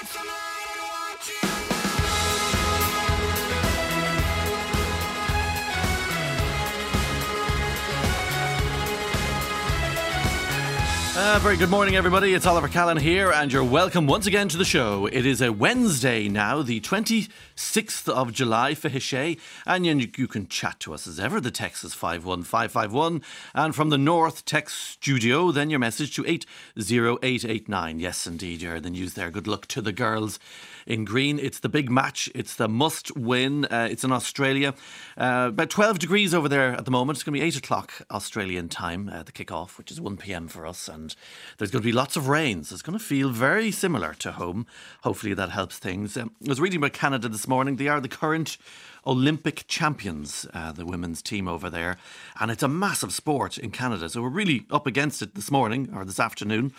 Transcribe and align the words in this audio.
lights 0.00 0.16
alive. 0.16 0.59
Uh, 11.22 11.38
very 11.42 11.58
good 11.58 11.68
morning, 11.68 11.96
everybody. 11.96 12.32
It's 12.32 12.46
Oliver 12.46 12.66
Callan 12.66 12.96
here, 12.96 13.30
and 13.30 13.52
you're 13.52 13.62
welcome 13.62 14.06
once 14.06 14.26
again 14.26 14.48
to 14.48 14.56
the 14.56 14.64
show. 14.64 15.04
It 15.04 15.26
is 15.26 15.42
a 15.42 15.52
Wednesday 15.52 16.28
now, 16.28 16.62
the 16.62 16.80
26th 16.80 18.08
of 18.08 18.32
July 18.32 18.74
for 18.74 18.88
Hishay, 18.88 19.38
and 19.66 19.84
you, 19.84 20.08
you 20.16 20.26
can 20.26 20.48
chat 20.48 20.80
to 20.80 20.94
us 20.94 21.06
as 21.06 21.20
ever. 21.20 21.38
The 21.38 21.50
text 21.50 21.84
is 21.84 21.92
51551, 21.92 23.20
and 23.54 23.74
from 23.74 23.90
the 23.90 23.98
North 23.98 24.46
Text 24.46 24.78
Studio, 24.78 25.52
then 25.52 25.68
your 25.68 25.78
message 25.78 26.16
to 26.16 26.24
80889. 26.26 28.00
Yes, 28.00 28.26
indeed, 28.26 28.62
you 28.62 28.70
heard 28.70 28.84
the 28.84 28.88
news 28.88 29.12
there. 29.12 29.30
Good 29.30 29.46
luck 29.46 29.66
to 29.66 29.82
the 29.82 29.92
girls 29.92 30.38
in 30.86 31.04
green. 31.04 31.38
It's 31.38 31.60
the 31.60 31.68
big 31.68 31.90
match. 31.90 32.28
It's 32.34 32.56
the 32.56 32.68
must 32.68 33.16
win. 33.16 33.66
Uh, 33.66 33.88
it's 33.90 34.04
in 34.04 34.12
Australia. 34.12 34.74
Uh, 35.16 35.46
about 35.50 35.70
12 35.70 35.98
degrees 35.98 36.34
over 36.34 36.48
there 36.48 36.72
at 36.72 36.84
the 36.84 36.90
moment. 36.90 37.16
It's 37.16 37.22
going 37.22 37.34
to 37.34 37.40
be 37.40 37.46
8 37.46 37.56
o'clock 37.56 37.92
Australian 38.10 38.68
time, 38.68 39.08
uh, 39.08 39.22
the 39.22 39.32
kick-off, 39.32 39.78
which 39.78 39.90
is 39.90 40.00
1 40.00 40.16
p.m. 40.16 40.48
for 40.48 40.66
us. 40.66 40.88
And 40.88 41.09
there's 41.58 41.70
going 41.70 41.82
to 41.82 41.88
be 41.88 41.92
lots 41.92 42.16
of 42.16 42.28
rain. 42.28 42.64
So 42.64 42.74
it's 42.74 42.82
going 42.82 42.98
to 42.98 43.04
feel 43.04 43.30
very 43.30 43.70
similar 43.70 44.14
to 44.14 44.32
home. 44.32 44.66
Hopefully 45.02 45.34
that 45.34 45.50
helps 45.50 45.78
things. 45.78 46.16
Um, 46.16 46.32
I 46.44 46.48
was 46.48 46.60
reading 46.60 46.78
about 46.78 46.92
Canada 46.92 47.28
this 47.28 47.48
morning. 47.48 47.76
They 47.76 47.88
are 47.88 48.00
the 48.00 48.08
current 48.08 48.56
Olympic 49.06 49.64
champions, 49.66 50.46
uh, 50.52 50.72
the 50.72 50.84
women's 50.84 51.22
team 51.22 51.48
over 51.48 51.70
there. 51.70 51.96
And 52.38 52.50
it's 52.50 52.62
a 52.62 52.68
massive 52.68 53.12
sport 53.12 53.58
in 53.58 53.70
Canada. 53.70 54.08
So 54.08 54.22
we're 54.22 54.28
really 54.28 54.66
up 54.70 54.86
against 54.86 55.22
it 55.22 55.34
this 55.34 55.50
morning 55.50 55.90
or 55.94 56.04
this 56.04 56.20
afternoon. 56.20 56.72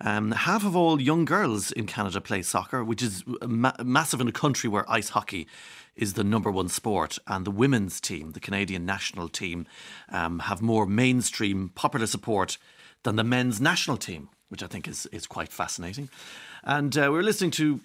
Um, 0.00 0.32
half 0.32 0.64
of 0.64 0.76
all 0.76 1.00
young 1.00 1.24
girls 1.24 1.72
in 1.72 1.86
Canada 1.86 2.20
play 2.20 2.42
soccer, 2.42 2.84
which 2.84 3.02
is 3.02 3.24
ma- 3.46 3.72
massive 3.82 4.20
in 4.20 4.28
a 4.28 4.32
country 4.32 4.68
where 4.68 4.90
ice 4.90 5.10
hockey 5.10 5.46
is 5.94 6.12
the 6.14 6.24
number 6.24 6.50
one 6.50 6.68
sport. 6.68 7.18
And 7.26 7.46
the 7.46 7.50
women's 7.50 8.00
team, 8.00 8.32
the 8.32 8.40
Canadian 8.40 8.84
national 8.84 9.28
team, 9.28 9.66
um, 10.10 10.40
have 10.40 10.60
more 10.60 10.86
mainstream 10.86 11.70
popular 11.74 12.06
support 12.06 12.58
than 13.06 13.14
the 13.14 13.24
men's 13.24 13.60
national 13.60 13.96
team, 13.96 14.28
which 14.48 14.64
I 14.64 14.66
think 14.66 14.88
is, 14.88 15.06
is 15.06 15.28
quite 15.28 15.52
fascinating. 15.52 16.10
And 16.64 16.96
uh, 16.98 17.02
we 17.02 17.10
were 17.10 17.22
listening 17.22 17.52
to 17.52 17.80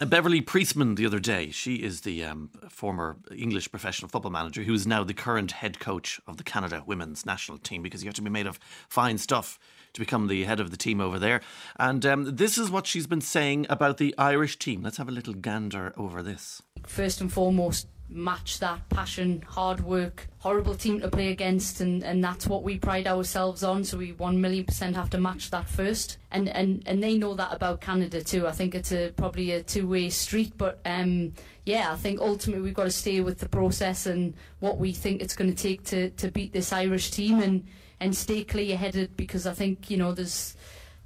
Beverly 0.00 0.40
Priestman 0.40 0.94
the 0.94 1.04
other 1.04 1.18
day. 1.18 1.50
She 1.50 1.74
is 1.76 2.00
the 2.00 2.24
um, 2.24 2.50
former 2.70 3.18
English 3.36 3.70
professional 3.70 4.08
football 4.08 4.32
manager 4.32 4.62
who 4.62 4.72
is 4.72 4.86
now 4.86 5.04
the 5.04 5.12
current 5.12 5.52
head 5.52 5.78
coach 5.78 6.18
of 6.26 6.38
the 6.38 6.42
Canada 6.42 6.82
women's 6.86 7.26
national 7.26 7.58
team 7.58 7.82
because 7.82 8.02
you 8.02 8.08
have 8.08 8.14
to 8.14 8.22
be 8.22 8.30
made 8.30 8.46
of 8.46 8.58
fine 8.88 9.18
stuff 9.18 9.58
to 9.92 10.00
become 10.00 10.26
the 10.26 10.44
head 10.44 10.58
of 10.58 10.70
the 10.70 10.76
team 10.78 11.02
over 11.02 11.18
there. 11.18 11.42
And 11.78 12.06
um, 12.06 12.36
this 12.36 12.56
is 12.56 12.70
what 12.70 12.86
she's 12.86 13.06
been 13.06 13.20
saying 13.20 13.66
about 13.68 13.98
the 13.98 14.14
Irish 14.16 14.58
team. 14.58 14.82
Let's 14.82 14.96
have 14.96 15.08
a 15.08 15.12
little 15.12 15.34
gander 15.34 15.92
over 15.98 16.22
this. 16.22 16.62
First 16.86 17.20
and 17.20 17.30
foremost, 17.30 17.88
match 18.08 18.60
that 18.60 18.88
passion, 18.88 19.42
hard 19.46 19.80
work, 19.80 20.28
horrible 20.38 20.74
team 20.74 21.00
to 21.00 21.08
play 21.08 21.30
against, 21.30 21.80
and, 21.80 22.02
and 22.04 22.22
that's 22.22 22.46
what 22.46 22.62
we 22.62 22.78
pride 22.78 23.06
ourselves 23.06 23.62
on. 23.62 23.84
So 23.84 23.98
we 23.98 24.12
one 24.12 24.40
million 24.40 24.64
percent 24.64 24.96
have 24.96 25.10
to 25.10 25.18
match 25.18 25.50
that 25.50 25.68
first, 25.68 26.18
and 26.30 26.48
and 26.48 26.82
and 26.86 27.02
they 27.02 27.18
know 27.18 27.34
that 27.34 27.52
about 27.52 27.80
Canada 27.80 28.22
too. 28.22 28.46
I 28.46 28.52
think 28.52 28.74
it's 28.74 28.92
a 28.92 29.10
probably 29.16 29.52
a 29.52 29.62
two 29.62 29.86
way 29.88 30.08
street, 30.10 30.52
but 30.56 30.80
um, 30.84 31.32
yeah, 31.64 31.92
I 31.92 31.96
think 31.96 32.20
ultimately 32.20 32.62
we've 32.62 32.74
got 32.74 32.84
to 32.84 32.90
stay 32.90 33.20
with 33.20 33.38
the 33.38 33.48
process 33.48 34.06
and 34.06 34.34
what 34.60 34.78
we 34.78 34.92
think 34.92 35.20
it's 35.20 35.34
going 35.34 35.52
to 35.52 35.62
take 35.62 35.84
to 35.86 36.10
to 36.10 36.30
beat 36.30 36.52
this 36.52 36.72
Irish 36.72 37.10
team 37.10 37.40
and 37.40 37.66
and 38.00 38.14
stay 38.14 38.44
clear 38.44 38.76
headed 38.76 39.16
because 39.16 39.46
I 39.46 39.52
think 39.52 39.90
you 39.90 39.96
know 39.96 40.12
there's 40.12 40.56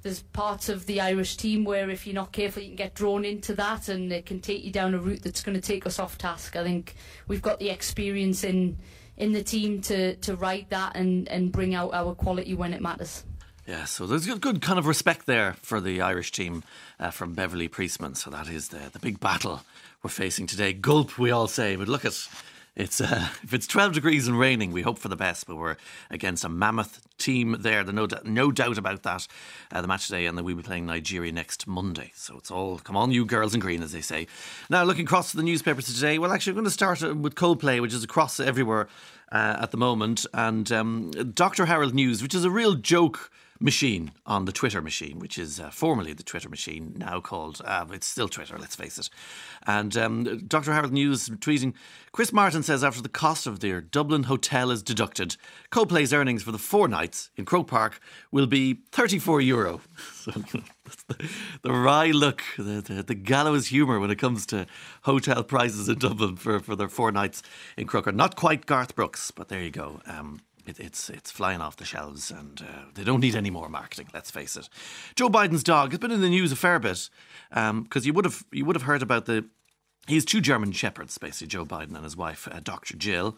there's 0.01 0.21
parts 0.21 0.69
of 0.69 0.85
the 0.85 0.99
Irish 1.01 1.37
team 1.37 1.63
where 1.63 1.89
if 1.89 2.07
you're 2.07 2.15
not 2.15 2.31
careful, 2.31 2.61
you 2.61 2.69
can 2.69 2.75
get 2.75 2.95
drawn 2.95 3.23
into 3.23 3.53
that, 3.55 3.87
and 3.87 4.11
it 4.11 4.25
can 4.25 4.39
take 4.39 4.63
you 4.63 4.71
down 4.71 4.93
a 4.93 4.99
route 4.99 5.21
that's 5.21 5.43
going 5.43 5.55
to 5.55 5.61
take 5.61 5.85
us 5.85 5.99
off 5.99 6.17
task. 6.17 6.55
I 6.55 6.63
think 6.63 6.95
we've 7.27 7.41
got 7.41 7.59
the 7.59 7.69
experience 7.69 8.43
in 8.43 8.77
in 9.17 9.33
the 9.33 9.43
team 9.43 9.81
to 9.81 10.15
to 10.15 10.35
ride 10.35 10.67
that 10.69 10.95
and 10.95 11.27
and 11.29 11.51
bring 11.51 11.75
out 11.75 11.93
our 11.93 12.15
quality 12.15 12.53
when 12.53 12.73
it 12.73 12.81
matters. 12.81 13.23
Yeah, 13.67 13.85
so 13.85 14.07
there's 14.07 14.25
good, 14.25 14.41
good 14.41 14.61
kind 14.61 14.79
of 14.79 14.87
respect 14.87 15.27
there 15.27 15.53
for 15.61 15.79
the 15.79 16.01
Irish 16.01 16.31
team 16.31 16.63
uh, 16.99 17.11
from 17.11 17.33
Beverly 17.33 17.67
Priestman. 17.67 18.15
So 18.15 18.29
that 18.31 18.49
is 18.49 18.69
the 18.69 18.89
the 18.91 18.99
big 18.99 19.19
battle 19.19 19.61
we're 20.03 20.09
facing 20.09 20.47
today. 20.47 20.73
Gulp, 20.73 21.19
we 21.19 21.29
all 21.29 21.47
say, 21.47 21.75
but 21.75 21.87
look 21.87 22.05
at 22.05 22.27
it's 22.75 23.01
uh, 23.01 23.27
if 23.43 23.53
it's 23.53 23.67
12 23.67 23.93
degrees 23.93 24.27
and 24.27 24.39
raining, 24.39 24.71
we 24.71 24.81
hope 24.81 24.99
for 24.99 25.09
the 25.09 25.15
best, 25.15 25.47
but 25.47 25.55
we're 25.55 25.77
against 26.09 26.43
a 26.43 26.49
mammoth 26.49 27.01
team 27.17 27.57
there. 27.59 27.83
There's 27.83 27.95
no, 27.95 28.07
no 28.23 28.51
doubt 28.51 28.77
about 28.77 29.03
that. 29.03 29.27
Uh, 29.71 29.81
the 29.81 29.87
match 29.87 30.07
today, 30.07 30.25
and 30.25 30.37
then 30.37 30.45
we'll 30.45 30.55
be 30.55 30.63
playing 30.63 30.85
Nigeria 30.85 31.31
next 31.31 31.67
Monday. 31.67 32.11
So 32.15 32.37
it's 32.37 32.51
all 32.51 32.79
come 32.79 32.97
on, 32.97 33.11
you 33.11 33.25
girls 33.25 33.53
in 33.53 33.59
green, 33.59 33.83
as 33.83 33.91
they 33.91 34.01
say. 34.01 34.27
Now, 34.69 34.83
looking 34.83 35.05
across 35.05 35.31
to 35.31 35.37
the 35.37 35.43
newspapers 35.43 35.93
today, 35.93 36.17
well, 36.17 36.31
actually, 36.31 36.51
I'm 36.51 36.55
going 36.55 36.65
to 36.65 36.71
start 36.71 37.03
uh, 37.03 37.13
with 37.13 37.35
Coldplay, 37.35 37.81
which 37.81 37.93
is 37.93 38.03
across 38.03 38.39
everywhere 38.39 38.87
uh, 39.31 39.57
at 39.59 39.71
the 39.71 39.77
moment, 39.77 40.25
and 40.33 40.71
um, 40.71 41.11
Dr. 41.11 41.65
Harold 41.65 41.93
News, 41.93 42.21
which 42.21 42.35
is 42.35 42.43
a 42.43 42.51
real 42.51 42.75
joke 42.75 43.31
machine 43.61 44.11
on 44.25 44.45
the 44.45 44.51
Twitter 44.51 44.81
machine, 44.81 45.19
which 45.19 45.37
is 45.37 45.59
uh, 45.59 45.69
formerly 45.69 46.13
the 46.13 46.23
Twitter 46.23 46.49
machine, 46.49 46.93
now 46.97 47.19
called, 47.19 47.61
uh, 47.63 47.85
it's 47.91 48.07
still 48.07 48.27
Twitter, 48.27 48.57
let's 48.57 48.75
face 48.75 48.97
it. 48.97 49.09
And 49.67 49.95
um, 49.95 50.45
Dr. 50.47 50.73
Harold 50.73 50.91
News 50.91 51.29
tweeting 51.29 51.73
Chris 52.11 52.33
Martin 52.33 52.63
says 52.63 52.83
after 52.83 53.01
the 53.01 53.09
cost 53.09 53.47
of 53.47 53.59
their 53.59 53.79
Dublin 53.79 54.23
hotel 54.23 54.71
is 54.71 54.81
deducted, 54.83 55.37
Coldplay's 55.71 56.13
earnings 56.13 56.43
for 56.43 56.51
the 56.51 56.57
four 56.57 56.87
nights 56.87 57.29
in 57.37 57.45
Croke 57.45 57.67
Park 57.67 57.99
will 58.31 58.47
be 58.47 58.81
34 58.91 59.41
euro. 59.41 59.81
so, 60.13 60.31
the, 60.31 61.29
the, 61.61 61.71
wry 61.71 62.07
look, 62.07 62.43
the, 62.57 62.81
the, 62.81 63.03
the 63.03 63.15
gallows 63.15 63.67
humour 63.67 63.99
when 63.99 64.11
it 64.11 64.17
comes 64.17 64.45
to 64.47 64.65
hotel 65.03 65.43
prices 65.43 65.87
in 65.87 65.99
Dublin 65.99 66.35
for, 66.35 66.59
for 66.59 66.75
their 66.75 66.89
four 66.89 67.11
nights 67.11 67.43
in 67.77 67.87
Croker. 67.87 68.11
Not 68.11 68.35
quite 68.35 68.65
Garth 68.65 68.95
Brooks, 68.95 69.31
but 69.31 69.47
there 69.47 69.61
you 69.61 69.71
go. 69.71 70.01
Um, 70.05 70.41
it, 70.65 70.79
it's 70.79 71.09
it's 71.09 71.31
flying 71.31 71.61
off 71.61 71.77
the 71.77 71.85
shelves, 71.85 72.31
and 72.31 72.61
uh, 72.61 72.85
they 72.93 73.03
don't 73.03 73.19
need 73.19 73.35
any 73.35 73.49
more 73.49 73.69
marketing. 73.69 74.07
Let's 74.13 74.31
face 74.31 74.55
it. 74.55 74.69
Joe 75.15 75.29
Biden's 75.29 75.63
dog 75.63 75.91
has 75.91 75.99
been 75.99 76.11
in 76.11 76.21
the 76.21 76.29
news 76.29 76.51
a 76.51 76.55
fair 76.55 76.79
bit 76.79 77.09
because 77.49 77.69
um, 77.69 77.87
you 77.93 78.13
would 78.13 78.25
have 78.25 78.43
you 78.51 78.65
would 78.65 78.75
have 78.75 78.83
heard 78.83 79.01
about 79.01 79.25
the 79.25 79.45
he 80.07 80.15
has 80.15 80.25
two 80.25 80.41
German 80.41 80.71
shepherds, 80.71 81.15
basically, 81.19 81.47
Joe 81.47 81.63
Biden 81.63 81.93
and 81.93 82.03
his 82.03 82.17
wife, 82.17 82.47
uh, 82.51 82.59
Dr. 82.59 82.97
Jill. 82.97 83.37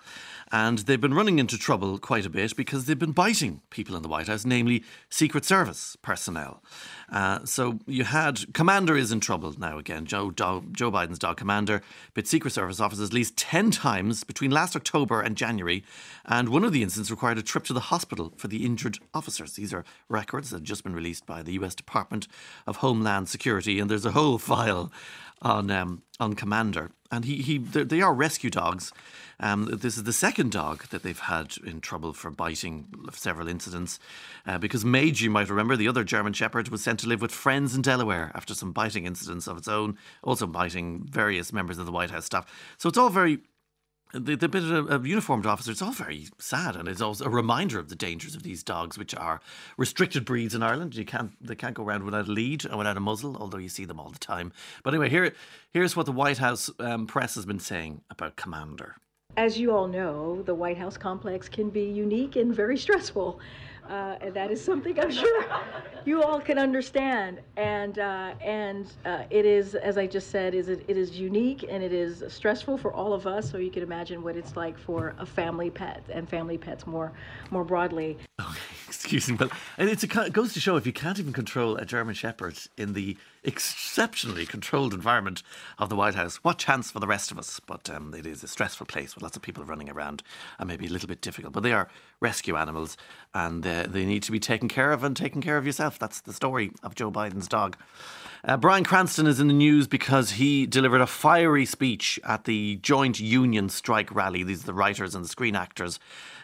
And 0.49 0.79
they've 0.79 0.99
been 0.99 1.13
running 1.13 1.37
into 1.37 1.57
trouble 1.57 1.97
quite 1.97 2.25
a 2.25 2.29
bit 2.29 2.55
because 2.55 2.85
they've 2.85 2.97
been 2.97 3.11
biting 3.11 3.61
people 3.69 3.97
in 3.97 4.01
the 4.01 4.07
White 4.07 4.27
House, 4.27 4.45
namely 4.45 4.81
Secret 5.09 5.43
Service 5.43 5.97
personnel. 6.01 6.63
Uh, 7.11 7.43
so 7.43 7.79
you 7.85 8.05
had 8.05 8.53
Commander 8.53 8.95
is 8.95 9.11
in 9.11 9.19
trouble 9.19 9.53
now 9.59 9.77
again. 9.77 10.05
Joe, 10.05 10.31
Joe, 10.31 10.63
Joe 10.71 10.89
Biden's 10.89 11.19
dog, 11.19 11.35
Commander, 11.35 11.81
bit 12.13 12.27
Secret 12.27 12.51
Service 12.51 12.79
officers 12.79 13.09
at 13.09 13.13
least 13.13 13.35
10 13.35 13.71
times 13.71 14.23
between 14.23 14.49
last 14.49 14.73
October 14.73 15.19
and 15.19 15.35
January. 15.35 15.83
And 16.25 16.47
one 16.47 16.63
of 16.63 16.71
the 16.71 16.81
incidents 16.81 17.11
required 17.11 17.37
a 17.37 17.43
trip 17.43 17.65
to 17.65 17.73
the 17.73 17.81
hospital 17.81 18.31
for 18.37 18.47
the 18.47 18.65
injured 18.65 18.99
officers. 19.13 19.53
These 19.53 19.73
are 19.73 19.83
records 20.07 20.49
that 20.49 20.57
have 20.57 20.63
just 20.63 20.85
been 20.85 20.95
released 20.95 21.25
by 21.25 21.43
the 21.43 21.53
US 21.53 21.75
Department 21.75 22.29
of 22.65 22.77
Homeland 22.77 23.27
Security. 23.27 23.79
And 23.79 23.91
there's 23.91 24.05
a 24.05 24.11
whole 24.11 24.37
file 24.53 24.91
on 25.43 25.69
um, 25.69 26.01
on 26.19 26.33
Commander, 26.33 26.91
and 27.11 27.25
he 27.25 27.35
he 27.37 27.57
they 27.57 28.01
are 28.01 28.13
rescue 28.13 28.49
dogs. 28.49 28.91
Um, 29.39 29.65
this 29.65 29.97
is 29.97 30.03
the 30.03 30.13
second 30.13 30.51
dog 30.51 30.87
that 30.89 31.03
they've 31.03 31.19
had 31.19 31.55
in 31.65 31.81
trouble 31.81 32.13
for 32.13 32.31
biting 32.31 32.87
several 33.11 33.47
incidents, 33.47 33.99
uh, 34.45 34.57
because 34.57 34.85
Major, 34.85 35.25
you 35.25 35.31
might 35.31 35.49
remember, 35.49 35.75
the 35.75 35.87
other 35.87 36.03
German 36.03 36.33
Shepherd 36.33 36.69
was 36.69 36.83
sent 36.83 36.99
to 36.99 37.07
live 37.07 37.21
with 37.21 37.31
friends 37.31 37.75
in 37.75 37.81
Delaware 37.81 38.31
after 38.35 38.53
some 38.53 38.71
biting 38.71 39.05
incidents 39.05 39.47
of 39.47 39.57
its 39.57 39.67
own, 39.67 39.97
also 40.21 40.47
biting 40.47 41.05
various 41.09 41.51
members 41.51 41.77
of 41.77 41.85
the 41.85 41.91
White 41.91 42.11
House 42.11 42.25
staff. 42.25 42.45
So 42.77 42.87
it's 42.87 42.97
all 42.97 43.09
very 43.09 43.39
the, 44.13 44.35
the 44.35 44.47
bit 44.47 44.63
of, 44.63 44.89
of 44.89 45.07
uniformed 45.07 45.45
officer, 45.45 45.71
it's 45.71 45.81
all 45.81 45.91
very 45.91 46.27
sad, 46.37 46.75
and 46.75 46.87
it's 46.87 47.01
also 47.01 47.25
a 47.25 47.29
reminder 47.29 47.79
of 47.79 47.89
the 47.89 47.95
dangers 47.95 48.35
of 48.35 48.43
these 48.43 48.63
dogs, 48.63 48.97
which 48.97 49.15
are 49.15 49.41
restricted 49.75 50.23
breeds 50.23 50.53
in 50.53 50.61
Ireland. 50.61 50.95
You 50.95 51.03
can't 51.03 51.31
they 51.45 51.55
can't 51.55 51.73
go 51.73 51.83
around 51.83 52.03
without 52.03 52.27
a 52.27 52.31
lead 52.31 52.63
and 52.65 52.77
without 52.77 52.95
a 52.95 52.99
muzzle, 52.99 53.35
although 53.37 53.57
you 53.57 53.69
see 53.69 53.85
them 53.85 53.99
all 53.99 54.09
the 54.09 54.19
time. 54.19 54.53
But 54.83 54.93
anyway, 54.93 55.09
here 55.09 55.33
here's 55.71 55.95
what 55.95 56.05
the 56.05 56.11
White 56.11 56.37
House 56.37 56.69
um, 56.79 57.07
press 57.07 57.35
has 57.35 57.45
been 57.45 57.59
saying 57.59 58.01
about 58.09 58.35
Commander. 58.35 58.95
As 59.35 59.57
you 59.57 59.71
all 59.71 59.87
know, 59.87 60.43
the 60.43 60.53
White 60.53 60.77
House 60.77 60.95
complex 60.95 61.49
can 61.49 61.71
be 61.71 61.85
unique 61.85 62.35
and 62.35 62.53
very 62.53 62.77
stressful. 62.77 63.39
Uh, 63.89 64.15
and 64.21 64.33
that 64.33 64.51
is 64.51 64.63
something 64.63 64.99
I'm 64.99 65.11
sure 65.11 65.45
you 66.05 66.23
all 66.23 66.39
can 66.39 66.57
understand. 66.57 67.41
And 67.57 67.99
uh, 67.99 68.33
and 68.41 68.91
uh, 69.05 69.23
it 69.29 69.45
is, 69.45 69.75
as 69.75 69.97
I 69.97 70.07
just 70.07 70.31
said, 70.31 70.53
is 70.53 70.69
it, 70.69 70.85
it 70.87 70.97
is 70.97 71.17
unique 71.17 71.65
and 71.67 71.83
it 71.83 71.93
is 71.93 72.23
stressful 72.27 72.77
for 72.77 72.93
all 72.93 73.13
of 73.13 73.27
us. 73.27 73.49
So 73.49 73.57
you 73.57 73.71
can 73.71 73.83
imagine 73.83 74.23
what 74.23 74.35
it's 74.35 74.55
like 74.55 74.77
for 74.77 75.15
a 75.19 75.25
family 75.25 75.69
pet 75.69 76.03
and 76.09 76.27
family 76.27 76.57
pets 76.57 76.87
more 76.87 77.11
more 77.51 77.63
broadly. 77.63 78.17
excuse 78.87 79.29
me, 79.29 79.35
but 79.35 79.51
and 79.77 79.89
it's 79.89 80.03
a, 80.03 80.21
it 80.25 80.33
goes 80.33 80.53
to 80.53 80.59
show 80.59 80.77
if 80.77 80.85
you 80.85 80.93
can't 80.93 81.19
even 81.19 81.33
control 81.33 81.75
a 81.75 81.85
German 81.85 82.15
Shepherd 82.15 82.57
in 82.77 82.93
the 82.93 83.17
exceptionally 83.43 84.45
controlled 84.45 84.93
environment 84.93 85.43
of 85.77 85.89
the 85.89 85.95
White 85.95 86.15
House. 86.15 86.37
What 86.37 86.57
chance 86.57 86.91
for 86.91 86.99
the 86.99 87.07
rest 87.07 87.31
of 87.31 87.37
us? 87.37 87.59
But 87.59 87.89
um, 87.89 88.13
it 88.13 88.25
is 88.25 88.43
a 88.43 88.47
stressful 88.47 88.85
place 88.85 89.15
with 89.15 89.23
lots 89.23 89.35
of 89.35 89.41
people 89.41 89.63
running 89.65 89.89
around 89.89 90.23
and 90.59 90.67
maybe 90.67 90.87
a 90.87 90.89
little 90.89 91.07
bit 91.07 91.21
difficult. 91.21 91.53
But 91.53 91.63
they 91.63 91.73
are 91.73 91.89
rescue 92.19 92.55
animals 92.55 92.97
and 93.33 93.65
uh, 93.65 93.87
they 93.87 94.05
need 94.05 94.23
to 94.23 94.31
be 94.31 94.39
taken 94.39 94.69
care 94.69 94.91
of 94.91 95.03
and 95.03 95.15
taken 95.15 95.41
care 95.41 95.57
of 95.57 95.65
yourself. 95.65 95.99
That's 95.99 96.21
the 96.21 96.33
story 96.33 96.71
of 96.83 96.95
Joe 96.95 97.11
Biden's 97.11 97.47
dog. 97.47 97.77
Uh, 98.45 98.57
Bryan 98.57 98.83
Cranston 98.83 99.25
is 99.25 99.39
in 99.39 99.47
the 99.47 99.53
news 99.53 99.87
because 99.87 100.31
he 100.31 100.65
delivered 100.65 100.99
a 100.99 101.07
fiery 101.07 101.65
speech 101.65 102.19
at 102.25 102.43
the 102.43 102.75
joint 102.81 103.17
union 103.17 103.69
strike 103.69 104.13
rally. 104.13 104.43
These 104.43 104.63
are 104.63 104.65
the 104.65 104.73
writers 104.73 105.15
and 105.15 105.23
the 105.23 105.29
screen 105.29 105.55
actors 105.55 105.97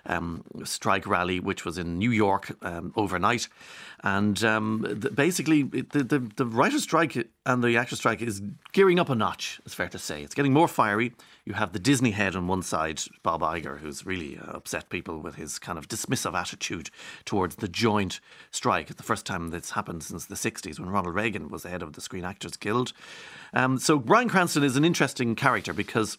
um, 0.06 0.44
strike 0.64 1.06
rally, 1.06 1.42
which 1.42 1.66
was 1.66 1.78
in 1.78 1.98
New 1.98 2.12
York 2.12 2.56
um, 2.62 2.94
overnight. 2.96 3.50
And 4.04 4.42
um, 4.44 4.86
the, 4.88 5.10
basically, 5.10 5.64
the, 5.64 6.04
the, 6.04 6.20
the 6.36 6.46
writer's 6.46 6.84
strike 6.84 7.18
and 7.46 7.64
the 7.64 7.78
actor's 7.78 8.00
strike 8.00 8.22
is 8.22 8.42
gearing 8.72 9.00
up 9.00 9.10
a 9.10 9.16
notch, 9.16 9.60
it's 9.66 9.74
fair 9.74 9.90
to 9.90 10.00
say. 10.00 10.24
It's 10.24 10.34
getting 10.34 10.54
more 10.54 10.68
fiery. 10.68 11.14
You 11.46 11.54
have 11.54 11.74
the 11.74 11.80
Disney 11.80 12.12
head 12.12 12.36
on 12.36 12.48
one 12.48 12.62
side, 12.62 13.02
Bob 13.24 13.42
Iger, 13.42 13.80
who's 13.80 14.06
really 14.06 14.38
uh, 14.38 14.52
upset 14.52 14.90
people 14.90 15.20
with 15.20 15.36
his 15.36 15.60
kind 15.60 15.78
of 15.78 15.88
dismissive 15.88 16.34
attitude 16.34 16.90
towards 17.26 17.58
the 17.58 17.68
joint 17.68 18.22
strike. 18.52 18.90
It's 18.90 18.98
the 18.98 19.04
first 19.04 19.26
time 19.26 19.50
that's 19.50 19.72
happened 19.72 20.04
since 20.04 20.26
the 20.26 20.36
60s 20.36 20.80
when 20.80 20.90
Ronald 20.90 21.16
Reagan 21.16 21.50
was 21.50 21.64
the 21.64 21.70
head 21.70 21.82
of 21.82 21.94
the 21.94 22.02
Screen 22.02 22.24
Actors 22.24 22.56
Guild. 22.56 22.94
Um, 23.54 23.80
so 23.80 24.00
Bryan 24.00 24.30
Cranston 24.30 24.64
is 24.64 24.78
an 24.78 24.86
interesting 24.86 25.36
character 25.36 25.74
because 25.74 26.18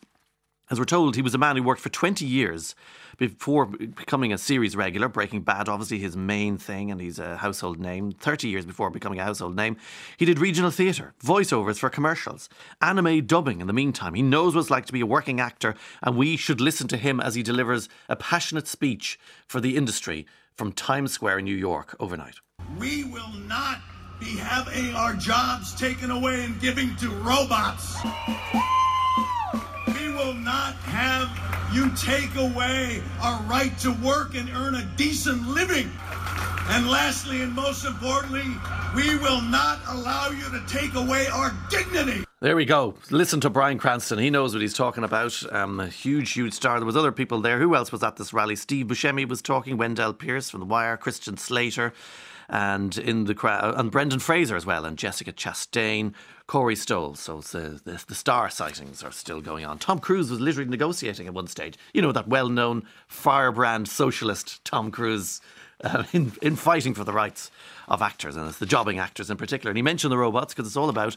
as 0.70 0.78
we're 0.78 0.84
told, 0.84 1.17
he 1.17 1.22
was 1.22 1.34
a 1.34 1.38
man 1.38 1.56
who 1.56 1.62
worked 1.64 1.81
for 1.81 1.88
20 1.88 2.25
years 2.25 2.76
before 3.19 3.67
becoming 3.67 4.32
a 4.32 4.38
series 4.38 4.76
regular. 4.76 5.08
Breaking 5.08 5.43
Bad, 5.43 5.69
obviously 5.69 5.99
his 5.99 6.17
main 6.17 6.58
thing, 6.58 6.93
and 6.93 7.00
he's 7.00 7.19
a 7.19 7.37
household 7.38 7.81
name. 7.81 8.12
30 8.12 8.49
years 8.49 8.64
before 8.64 8.88
becoming 8.88 9.19
a 9.19 9.25
household 9.25 9.56
name, 9.56 9.76
he 10.17 10.25
did 10.25 10.38
regional 10.38 10.70
theatre, 10.70 11.12
voiceovers 11.22 11.78
for 11.78 11.90
commercials, 11.90 12.49
anime 12.81 13.26
dubbing 13.26 13.61
in 13.61 13.67
the 13.67 13.72
meantime. 13.72 14.14
He 14.14 14.22
knows 14.22 14.55
what 14.55 14.61
it's 14.61 14.70
like 14.70 14.87
to 14.87 14.93
be 14.93 15.00
a 15.00 15.06
working 15.06 15.40
actor, 15.40 15.75
and 16.02 16.17
we 16.17 16.37
should 16.37 16.61
listen 16.61 16.87
to 16.88 16.96
him 16.96 17.20
as 17.20 17.34
he 17.34 17.43
delivers 17.43 17.88
a 18.08 18.14
passionate 18.14 18.69
speech 18.69 19.19
for 19.49 19.61
the 19.61 19.76
industry 19.76 20.25
from 20.55 20.73
Times 20.73 21.12
Square 21.12 21.40
in 21.40 21.46
New 21.46 21.56
York 21.56 21.96
overnight. 21.99 22.37
We 22.78 23.05
will 23.05 23.32
not 23.49 23.81
be 24.20 24.37
having 24.37 24.94
our 24.94 25.14
jobs 25.14 25.75
taken 25.75 26.11
away 26.11 26.44
and 26.44 26.61
giving 26.61 26.94
to 26.96 27.08
robots 27.08 27.96
not 30.50 30.75
have 30.75 31.31
you 31.73 31.88
take 31.94 32.35
away 32.35 33.00
our 33.23 33.41
right 33.43 33.79
to 33.79 33.93
work 34.02 34.35
and 34.35 34.50
earn 34.50 34.75
a 34.75 34.85
decent 34.97 35.47
living. 35.47 35.88
And 36.72 36.88
lastly, 36.88 37.43
and 37.43 37.52
most 37.52 37.84
importantly, 37.84 38.44
we 38.94 39.17
will 39.19 39.40
not 39.43 39.81
allow 39.88 40.31
you 40.31 40.49
to 40.50 40.62
take 40.69 40.94
away 40.94 41.26
our 41.26 41.52
dignity. 41.69 42.25
There 42.40 42.55
we 42.55 42.64
go. 42.64 42.94
Listen 43.11 43.40
to 43.40 43.50
Bryan 43.50 43.76
Cranston. 43.76 44.20
He 44.20 44.31
knows 44.31 44.55
what 44.55 44.62
he's 44.62 44.72
talking 44.72 45.05
about. 45.05 45.43
Um, 45.52 45.81
a 45.81 45.88
huge, 45.88 46.32
huge 46.32 46.55
star. 46.55 46.78
There 46.78 46.87
was 46.87 46.96
other 46.96 47.12
people 47.12 47.40
there. 47.40 47.58
Who 47.58 47.75
else 47.75 47.90
was 47.90 48.02
at 48.05 48.17
this 48.17 48.32
rally? 48.32 48.56
Steve 48.56 48.87
Buscemi 48.87 49.28
was 49.28 49.43
talking. 49.43 49.76
Wendell 49.76 50.14
Pierce 50.14 50.49
from 50.49 50.61
The 50.61 50.67
Wire. 50.67 50.96
Christian 50.96 51.37
Slater 51.37 51.93
and 52.49 52.99
in 52.99 53.25
the 53.25 53.34
crowd, 53.34 53.78
and 53.78 53.90
Brendan 53.90 54.19
Fraser 54.19 54.56
as 54.56 54.66
well, 54.66 54.84
and 54.84 54.99
Jessica 54.99 55.32
Chastain, 55.32 56.14
Corey 56.49 56.75
Stoll. 56.75 57.14
So 57.14 57.40
the, 57.40 57.81
the, 57.84 58.02
the 58.06 58.14
star 58.14 58.50
sightings 58.50 59.05
are 59.05 59.12
still 59.12 59.40
going 59.40 59.64
on. 59.64 59.78
Tom 59.78 60.00
Cruise 60.00 60.31
was 60.31 60.40
literally 60.40 60.69
negotiating 60.69 61.28
at 61.28 61.34
one 61.34 61.46
stage. 61.46 61.76
You 61.94 62.02
know 62.02 62.12
that 62.12 62.28
well-known 62.28 62.84
firebrand 63.06 63.88
socialist 63.88 64.64
Tom 64.64 64.90
Cruise. 64.90 65.40
Uh, 65.82 66.04
in, 66.12 66.32
in 66.42 66.56
fighting 66.56 66.92
for 66.92 67.04
the 67.04 67.12
rights 67.12 67.50
of 67.88 68.02
actors, 68.02 68.36
and 68.36 68.46
it's 68.46 68.58
the 68.58 68.66
jobbing 68.66 68.98
actors 68.98 69.30
in 69.30 69.36
particular. 69.38 69.70
And 69.70 69.78
he 69.78 69.82
mentioned 69.82 70.12
the 70.12 70.18
robots 70.18 70.52
because 70.52 70.66
it's 70.66 70.76
all 70.76 70.90
about 70.90 71.16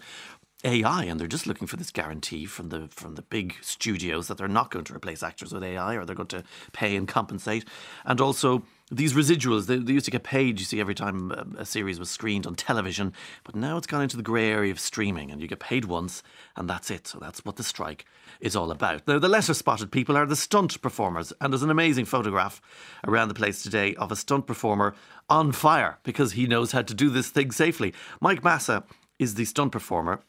AI, 0.63 1.04
and 1.04 1.19
they're 1.19 1.27
just 1.27 1.48
looking 1.48 1.68
for 1.68 1.75
this 1.75 1.92
guarantee 1.92 2.45
from 2.45 2.69
the 2.69 2.88
from 2.89 3.15
the 3.15 3.21
big 3.24 3.56
studios 3.62 4.27
that 4.27 4.38
they're 4.38 4.48
not 4.48 4.71
going 4.71 4.86
to 4.86 4.95
replace 4.95 5.21
actors 5.21 5.51
with 5.51 5.63
AI, 5.63 5.95
or 5.95 6.06
they're 6.06 6.15
going 6.15 6.27
to 6.27 6.44
pay 6.71 6.95
and 6.95 7.07
compensate, 7.07 7.65
and 8.06 8.21
also 8.21 8.63
these 8.94 9.13
residuals, 9.13 9.66
they, 9.66 9.78
they, 9.78 9.94
used 9.94 10.06
to 10.06 10.12
get 10.12 10.24
paid, 10.24 10.60
you 10.60 10.66
see, 10.66 10.80
every 10.80 10.95
time 10.95 11.31
um, 11.31 11.56
a 11.57 11.66
series 11.66 12.00
was 12.00 12.10
screened 12.10 12.45
on 12.45 12.56
television, 12.56 13.13
but 13.44 13.56
now 13.56 13.78
it's 13.78 13.88
gone 13.88 14.01
into 14.01 14.18
the 14.18 14.24
grey 14.24 14.50
area 14.50 14.72
of 14.72 14.80
streaming 14.80 15.31
and 15.31 15.42
you 15.42 15.48
get 15.48 15.60
paid 15.60 15.86
once 15.86 16.24
and 16.56 16.69
that's 16.69 16.92
it. 16.92 17.07
So 17.07 17.19
that's 17.19 17.44
what 17.44 17.56
the 17.56 17.63
strike 17.63 18.06
is 18.40 18.56
all 18.56 18.72
about. 18.72 19.07
Now, 19.07 19.19
the 19.19 19.30
lesser 19.30 19.54
spotted 19.54 19.92
people 19.92 20.18
are 20.18 20.25
the 20.25 20.36
stunt 20.36 20.81
performers, 20.81 21.34
and 21.40 21.51
there's 21.51 21.63
an 21.63 21.69
amazing 21.69 22.06
photograph 22.06 22.62
around 23.06 23.30
the 23.30 23.34
place 23.34 23.63
today 23.63 23.95
of 23.95 24.12
a 24.12 24.16
stunt 24.16 24.48
performer 24.48 24.96
on 25.30 25.51
fire 25.51 26.00
because 26.04 26.34
he 26.34 26.46
knows 26.46 26.72
how 26.72 26.81
to 26.81 26.94
do 26.94 27.10
this 27.10 27.30
thing 27.30 27.51
safely. 27.51 27.94
Mike 28.19 28.44
Massa 28.44 28.84
is 29.19 29.36
the 29.36 29.46
stunt 29.46 29.72
performer 29.72 30.19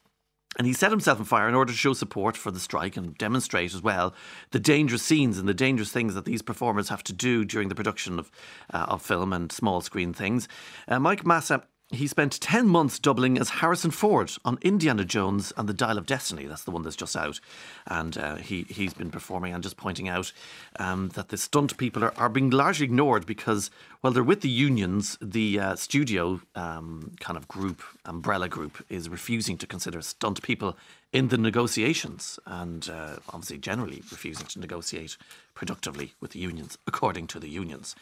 and 0.56 0.66
he 0.66 0.72
set 0.72 0.90
himself 0.90 1.18
on 1.18 1.24
fire 1.24 1.48
in 1.48 1.54
order 1.54 1.72
to 1.72 1.78
show 1.78 1.92
support 1.92 2.36
for 2.36 2.50
the 2.50 2.60
strike 2.60 2.96
and 2.96 3.16
demonstrate 3.18 3.74
as 3.74 3.82
well 3.82 4.14
the 4.50 4.60
dangerous 4.60 5.02
scenes 5.02 5.38
and 5.38 5.48
the 5.48 5.54
dangerous 5.54 5.92
things 5.92 6.14
that 6.14 6.24
these 6.24 6.42
performers 6.42 6.88
have 6.88 7.02
to 7.04 7.12
do 7.12 7.44
during 7.44 7.68
the 7.68 7.74
production 7.74 8.18
of, 8.18 8.30
uh, 8.72 8.86
of 8.88 9.02
film 9.02 9.32
and 9.32 9.50
small 9.52 9.80
screen 9.80 10.12
things. 10.12 10.48
Uh, 10.88 10.98
Mike 10.98 11.26
Massa 11.26 11.62
he 11.90 12.06
spent 12.06 12.40
10 12.40 12.66
months 12.66 12.98
doubling 12.98 13.38
as 13.38 13.50
Harrison 13.50 13.90
Ford 13.90 14.32
on 14.44 14.58
Indiana 14.62 15.04
Jones 15.04 15.52
and 15.56 15.68
the 15.68 15.74
Dial 15.74 15.98
of 15.98 16.06
Destiny. 16.06 16.46
That's 16.46 16.64
the 16.64 16.70
one 16.70 16.82
that's 16.82 16.96
just 16.96 17.14
out. 17.14 17.40
And 17.86 18.16
uh, 18.16 18.36
he, 18.36 18.62
he's 18.68 18.94
been 18.94 19.10
performing 19.10 19.52
and 19.52 19.62
just 19.62 19.76
pointing 19.76 20.08
out 20.08 20.32
um, 20.78 21.10
that 21.10 21.28
the 21.28 21.36
stunt 21.36 21.76
people 21.76 22.02
are, 22.02 22.14
are 22.16 22.30
being 22.30 22.50
largely 22.50 22.84
ignored 22.84 23.26
because, 23.26 23.70
well, 24.02 24.12
they're 24.12 24.22
with 24.22 24.40
the 24.40 24.48
unions. 24.48 25.18
The 25.20 25.60
uh, 25.60 25.76
studio 25.76 26.40
um, 26.54 27.12
kind 27.20 27.36
of 27.36 27.48
group, 27.48 27.82
umbrella 28.06 28.48
group, 28.48 28.84
is 28.88 29.08
refusing 29.08 29.58
to 29.58 29.66
consider 29.66 30.00
stunt 30.00 30.42
people 30.42 30.76
in 31.12 31.28
the 31.28 31.38
negotiations 31.38 32.40
and 32.46 32.88
uh, 32.88 33.16
obviously 33.28 33.58
generally 33.58 34.02
refusing 34.10 34.46
to 34.46 34.58
negotiate 34.58 35.16
productively 35.54 36.14
with 36.20 36.32
the 36.32 36.40
unions, 36.40 36.78
according 36.86 37.26
to 37.28 37.38
the 37.38 37.48
unions. 37.48 37.94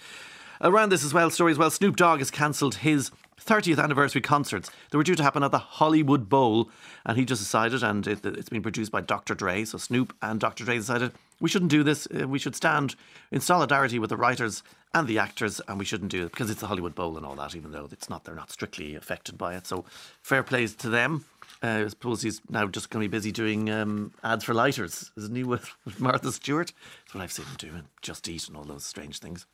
Around 0.61 0.90
this 0.90 1.05
as 1.05 1.12
well, 1.12 1.29
story 1.29 1.50
as 1.50 1.58
well, 1.58 1.70
Snoop 1.70 1.96
Dogg 1.96 2.20
has 2.20 2.31
cancelled 2.31 2.76
his 2.76 3.11
30th 3.44 3.83
anniversary 3.83 4.21
concerts. 4.21 4.71
They 4.91 4.99
were 4.99 5.05
due 5.05 5.15
to 5.15 5.23
happen 5.23 5.43
at 5.43 5.50
the 5.50 5.59
Hollywood 5.59 6.29
Bowl, 6.29 6.71
and 7.05 7.19
he 7.19 7.25
just 7.25 7.43
decided, 7.43 7.83
and 7.83 8.06
it, 8.06 8.25
has 8.25 8.49
been 8.49 8.62
produced 8.62 8.93
by 8.93 9.00
Dr. 9.00 9.35
Dre. 9.35 9.65
So 9.65 9.79
Snoop 9.79 10.15
and 10.23 10.39
Dr. 10.41 10.65
Dre 10.65 10.77
decided 10.77 11.12
we 11.41 11.49
shouldn't 11.49 11.71
do 11.71 11.83
this. 11.83 12.06
Uh, 12.06 12.29
we 12.29 12.39
should 12.39 12.55
stand 12.55 12.94
in 13.31 13.41
solidarity 13.41 13.99
with 13.99 14.11
the 14.11 14.17
writers 14.17 14.62
and 14.94 15.09
the 15.09 15.19
actors, 15.19 15.61
and 15.67 15.79
we 15.79 15.85
shouldn't 15.85 16.11
do 16.11 16.27
it 16.27 16.33
because 16.33 16.50
it's 16.50 16.61
the 16.61 16.67
Hollywood 16.67 16.94
Bowl 16.94 17.17
and 17.17 17.27
all 17.27 17.35
that. 17.37 17.56
Even 17.56 17.73
though 17.73 17.89
it's 17.91 18.09
not, 18.09 18.25
they're 18.25 18.35
not 18.35 18.50
strictly 18.50 18.94
affected 18.94 19.37
by 19.37 19.55
it. 19.55 19.67
So 19.67 19.85
fair 20.23 20.43
play 20.43 20.67
to 20.67 20.89
them. 20.89 21.25
Uh, 21.62 21.83
I 21.85 21.89
suppose 21.89 22.23
he's 22.23 22.41
now 22.49 22.67
just 22.67 22.91
going 22.91 23.03
to 23.03 23.09
be 23.09 23.17
busy 23.17 23.31
doing 23.31 23.71
um, 23.71 24.12
ads 24.25 24.44
for 24.44 24.53
lighters, 24.53 25.12
isn't 25.17 25.35
he, 25.35 25.44
with, 25.44 25.69
with 25.85 26.00
Martha 26.00 26.33
Stewart? 26.33 26.73
That's 27.05 27.15
what 27.15 27.23
I've 27.23 27.33
seen 27.33 27.47
him 27.47 27.56
doing. 27.59 27.83
Just 28.00 28.29
Eat 28.29 28.49
and 28.49 28.56
all 28.56 28.65
those 28.65 28.85
strange 28.85 29.19
things. 29.19 29.47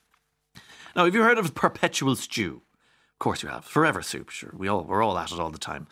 Now, 0.96 1.04
have 1.04 1.14
you 1.14 1.22
heard 1.22 1.38
of 1.38 1.54
perpetual 1.54 2.16
stew? 2.16 2.62
Of 3.18 3.20
course 3.20 3.42
you 3.42 3.48
have. 3.48 3.64
Forever 3.64 4.00
soup, 4.00 4.28
sure. 4.30 4.52
We 4.56 4.68
all, 4.68 4.84
we're 4.84 5.02
all 5.02 5.18
at 5.18 5.32
it 5.32 5.40
all 5.40 5.50
the 5.50 5.58
time. 5.58 5.88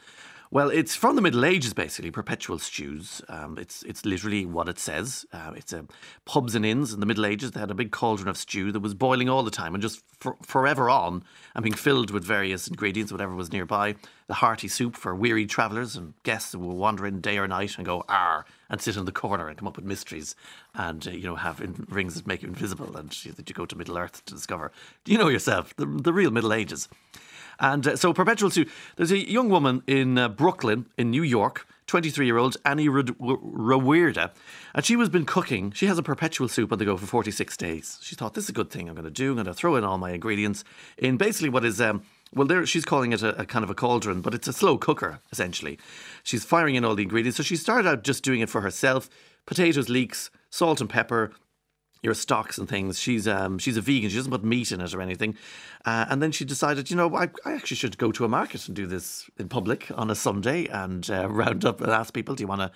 Well, 0.50 0.70
it's 0.70 0.94
from 0.94 1.16
the 1.16 1.22
Middle 1.22 1.44
Ages, 1.44 1.74
basically, 1.74 2.12
perpetual 2.12 2.60
stews. 2.60 3.20
Um, 3.28 3.58
it's 3.58 3.82
it's 3.82 4.04
literally 4.04 4.46
what 4.46 4.68
it 4.68 4.78
says. 4.78 5.26
Uh, 5.32 5.52
it's 5.56 5.72
a 5.72 5.86
pubs 6.24 6.54
and 6.54 6.64
inns 6.64 6.92
in 6.92 7.00
the 7.00 7.06
Middle 7.06 7.26
Ages. 7.26 7.50
They 7.50 7.60
had 7.60 7.70
a 7.70 7.74
big 7.74 7.90
cauldron 7.90 8.28
of 8.28 8.36
stew 8.36 8.70
that 8.70 8.80
was 8.80 8.94
boiling 8.94 9.28
all 9.28 9.42
the 9.42 9.50
time 9.50 9.74
and 9.74 9.82
just 9.82 10.02
for, 10.20 10.36
forever 10.42 10.88
on 10.88 11.24
and 11.54 11.64
being 11.64 11.74
filled 11.74 12.10
with 12.10 12.24
various 12.24 12.68
ingredients, 12.68 13.10
whatever 13.10 13.34
was 13.34 13.52
nearby. 13.52 13.96
The 14.28 14.34
hearty 14.34 14.68
soup 14.68 14.96
for 14.96 15.14
weary 15.14 15.46
travellers 15.46 15.96
and 15.96 16.14
guests 16.22 16.52
who 16.52 16.60
will 16.60 16.76
wander 16.76 17.06
in 17.06 17.20
day 17.20 17.38
or 17.38 17.48
night 17.48 17.76
and 17.76 17.84
go, 17.84 18.04
"R" 18.08 18.46
and 18.70 18.80
sit 18.80 18.96
in 18.96 19.04
the 19.04 19.12
corner 19.12 19.48
and 19.48 19.58
come 19.58 19.66
up 19.66 19.76
with 19.76 19.84
mysteries 19.84 20.36
and, 20.74 21.06
uh, 21.08 21.10
you 21.10 21.24
know, 21.24 21.36
have 21.36 21.60
in, 21.60 21.86
rings 21.88 22.14
that 22.14 22.26
make 22.26 22.42
you 22.42 22.48
invisible 22.48 22.96
and 22.96 23.10
that 23.10 23.48
you 23.48 23.54
go 23.54 23.66
to 23.66 23.76
Middle 23.76 23.98
Earth 23.98 24.24
to 24.26 24.34
discover. 24.34 24.70
You 25.06 25.18
know 25.18 25.28
yourself? 25.28 25.74
The, 25.76 25.86
the 25.86 26.12
real 26.12 26.30
Middle 26.30 26.52
Ages. 26.52 26.88
And 27.58 27.86
uh, 27.86 27.96
so 27.96 28.12
Perpetual 28.12 28.50
Stew, 28.50 28.66
there's 28.96 29.12
a 29.12 29.30
young 29.30 29.48
woman 29.48 29.82
in 29.86 30.18
uh, 30.18 30.28
Brooklyn, 30.28 30.86
in 30.96 31.10
New 31.10 31.22
York, 31.22 31.66
23 31.86 32.26
year 32.26 32.36
old 32.36 32.56
Annie 32.64 32.88
Rauwerda, 32.88 34.32
and 34.74 34.84
she 34.84 34.96
was 34.96 35.08
been 35.08 35.24
cooking. 35.24 35.70
She 35.70 35.86
has 35.86 35.98
a 35.98 36.02
perpetual 36.02 36.48
soup 36.48 36.72
on 36.72 36.78
the 36.78 36.84
go 36.84 36.96
for 36.96 37.06
46 37.06 37.56
days. 37.56 37.98
She 38.02 38.16
thought, 38.16 38.34
this 38.34 38.44
is 38.44 38.50
a 38.50 38.54
good 38.54 38.70
thing 38.70 38.88
I'm 38.88 38.94
going 38.94 39.04
to 39.04 39.10
do. 39.10 39.30
I'm 39.30 39.36
going 39.36 39.46
to 39.46 39.54
throw 39.54 39.76
in 39.76 39.84
all 39.84 39.98
my 39.98 40.10
ingredients 40.10 40.64
in 40.98 41.16
basically 41.16 41.48
what 41.48 41.64
is. 41.64 41.80
Um, 41.80 42.02
well, 42.34 42.46
there 42.46 42.66
she's 42.66 42.84
calling 42.84 43.12
it 43.12 43.22
a, 43.22 43.40
a, 43.42 43.46
kind 43.46 43.62
of 43.62 43.70
a 43.70 43.74
cauldron, 43.74 44.20
but 44.20 44.34
it's 44.34 44.48
a 44.48 44.52
slow 44.52 44.76
cooker 44.76 45.20
essentially. 45.30 45.78
She's 46.24 46.44
firing 46.44 46.74
in 46.74 46.84
all 46.84 46.96
the 46.96 47.04
ingredients. 47.04 47.36
So 47.36 47.44
she 47.44 47.56
started 47.56 47.88
out 47.88 48.02
just 48.02 48.24
doing 48.24 48.40
it 48.40 48.50
for 48.50 48.62
herself: 48.62 49.08
potatoes, 49.46 49.88
leeks, 49.88 50.30
salt 50.50 50.80
and 50.80 50.90
pepper, 50.90 51.32
your 52.06 52.14
stocks 52.14 52.56
and 52.56 52.66
things. 52.66 52.98
She's 52.98 53.28
um, 53.28 53.58
she's 53.58 53.76
a 53.76 53.82
vegan. 53.82 54.08
She 54.08 54.16
doesn't 54.16 54.30
put 54.30 54.44
meat 54.44 54.72
in 54.72 54.80
it 54.80 54.94
or 54.94 55.02
anything. 55.02 55.36
Uh, 55.84 56.06
and 56.08 56.22
then 56.22 56.32
she 56.32 56.44
decided, 56.44 56.90
you 56.90 56.96
know, 56.96 57.14
I, 57.14 57.28
I 57.44 57.52
actually 57.52 57.76
should 57.76 57.98
go 57.98 58.10
to 58.12 58.24
a 58.24 58.28
market 58.28 58.66
and 58.66 58.74
do 58.74 58.86
this 58.86 59.28
in 59.38 59.48
public 59.48 59.90
on 59.94 60.10
a 60.10 60.14
Sunday 60.14 60.66
and 60.66 61.08
uh, 61.10 61.28
round 61.30 61.64
up 61.64 61.80
and 61.82 61.90
ask 61.90 62.14
people, 62.14 62.34
do 62.34 62.42
you 62.42 62.48
want 62.48 62.62
to 62.62 62.72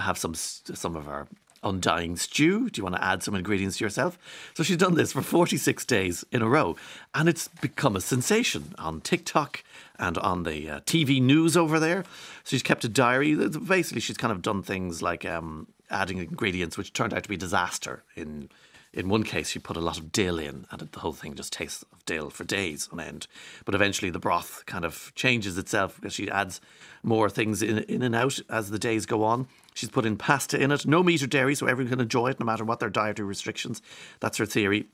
have 0.00 0.18
some 0.18 0.34
some 0.34 0.96
of 0.96 1.08
our 1.08 1.26
undying 1.62 2.16
stew? 2.16 2.68
Do 2.68 2.80
you 2.80 2.82
want 2.82 2.96
to 2.96 3.04
add 3.04 3.22
some 3.22 3.34
ingredients 3.34 3.78
to 3.78 3.84
yourself? 3.84 4.18
So 4.54 4.62
she's 4.62 4.76
done 4.76 4.94
this 4.94 5.12
for 5.12 5.22
46 5.22 5.84
days 5.86 6.24
in 6.32 6.42
a 6.42 6.48
row, 6.48 6.76
and 7.14 7.28
it's 7.28 7.48
become 7.48 7.96
a 7.96 8.00
sensation 8.00 8.74
on 8.78 9.00
TikTok 9.00 9.62
and 9.98 10.18
on 10.18 10.42
the 10.42 10.68
uh, 10.68 10.80
TV 10.80 11.22
news 11.22 11.56
over 11.56 11.78
there. 11.78 12.02
So 12.44 12.50
she's 12.50 12.62
kept 12.62 12.84
a 12.84 12.88
diary. 12.88 13.34
Basically, 13.34 14.00
she's 14.00 14.16
kind 14.16 14.32
of 14.32 14.42
done 14.42 14.62
things 14.62 15.02
like 15.02 15.24
um, 15.24 15.68
adding 15.90 16.18
ingredients, 16.18 16.76
which 16.76 16.92
turned 16.92 17.14
out 17.14 17.22
to 17.22 17.28
be 17.28 17.36
disaster 17.36 18.02
in 18.16 18.48
in 18.94 19.08
one 19.08 19.22
case, 19.22 19.48
she 19.48 19.58
put 19.58 19.76
a 19.76 19.80
lot 19.80 19.98
of 19.98 20.12
dill 20.12 20.38
in, 20.38 20.66
and 20.70 20.80
the 20.80 21.00
whole 21.00 21.12
thing 21.12 21.34
just 21.34 21.52
tastes 21.52 21.82
of 21.92 22.04
dill 22.04 22.28
for 22.28 22.44
days 22.44 22.88
on 22.92 23.00
end. 23.00 23.26
But 23.64 23.74
eventually, 23.74 24.10
the 24.10 24.18
broth 24.18 24.64
kind 24.66 24.84
of 24.84 25.12
changes 25.14 25.56
itself 25.56 25.96
because 25.96 26.12
she 26.12 26.30
adds 26.30 26.60
more 27.02 27.30
things 27.30 27.62
in, 27.62 27.78
in 27.78 28.02
and 28.02 28.14
out 28.14 28.38
as 28.50 28.70
the 28.70 28.78
days 28.78 29.06
go 29.06 29.24
on. 29.24 29.48
She's 29.74 29.88
put 29.88 30.04
in 30.04 30.18
pasta 30.18 30.60
in 30.60 30.70
it, 30.70 30.86
no 30.86 31.02
meat 31.02 31.22
or 31.22 31.26
dairy, 31.26 31.54
so 31.54 31.66
everyone 31.66 31.90
can 31.90 32.00
enjoy 32.00 32.28
it 32.28 32.40
no 32.40 32.44
matter 32.44 32.64
what 32.64 32.80
their 32.80 32.90
dietary 32.90 33.26
restrictions. 33.26 33.80
That's 34.20 34.36
her 34.36 34.46
theory. 34.46 34.88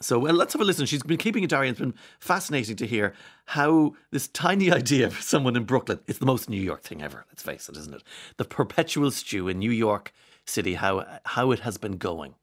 So 0.00 0.18
well, 0.18 0.34
let's 0.34 0.52
have 0.52 0.62
a 0.62 0.64
listen. 0.64 0.86
She's 0.86 1.02
been 1.04 1.16
keeping 1.16 1.44
a 1.44 1.48
diary, 1.48 1.68
and 1.68 1.74
it's 1.74 1.80
been 1.80 1.94
fascinating 2.18 2.74
to 2.76 2.86
hear 2.86 3.14
how 3.46 3.94
this 4.10 4.26
tiny 4.26 4.72
idea 4.72 5.10
for 5.10 5.22
someone 5.22 5.54
in 5.54 5.64
Brooklyn, 5.64 6.00
it's 6.08 6.18
the 6.18 6.26
most 6.26 6.50
New 6.50 6.60
York 6.60 6.82
thing 6.82 7.02
ever, 7.02 7.24
let's 7.28 7.42
face 7.42 7.68
it, 7.68 7.76
isn't 7.76 7.94
it? 7.94 8.02
The 8.36 8.44
perpetual 8.44 9.12
stew 9.12 9.46
in 9.46 9.60
New 9.60 9.70
York 9.70 10.12
City, 10.44 10.74
how, 10.74 11.20
how 11.24 11.52
it 11.52 11.60
has 11.60 11.78
been 11.78 11.98
going. 11.98 12.34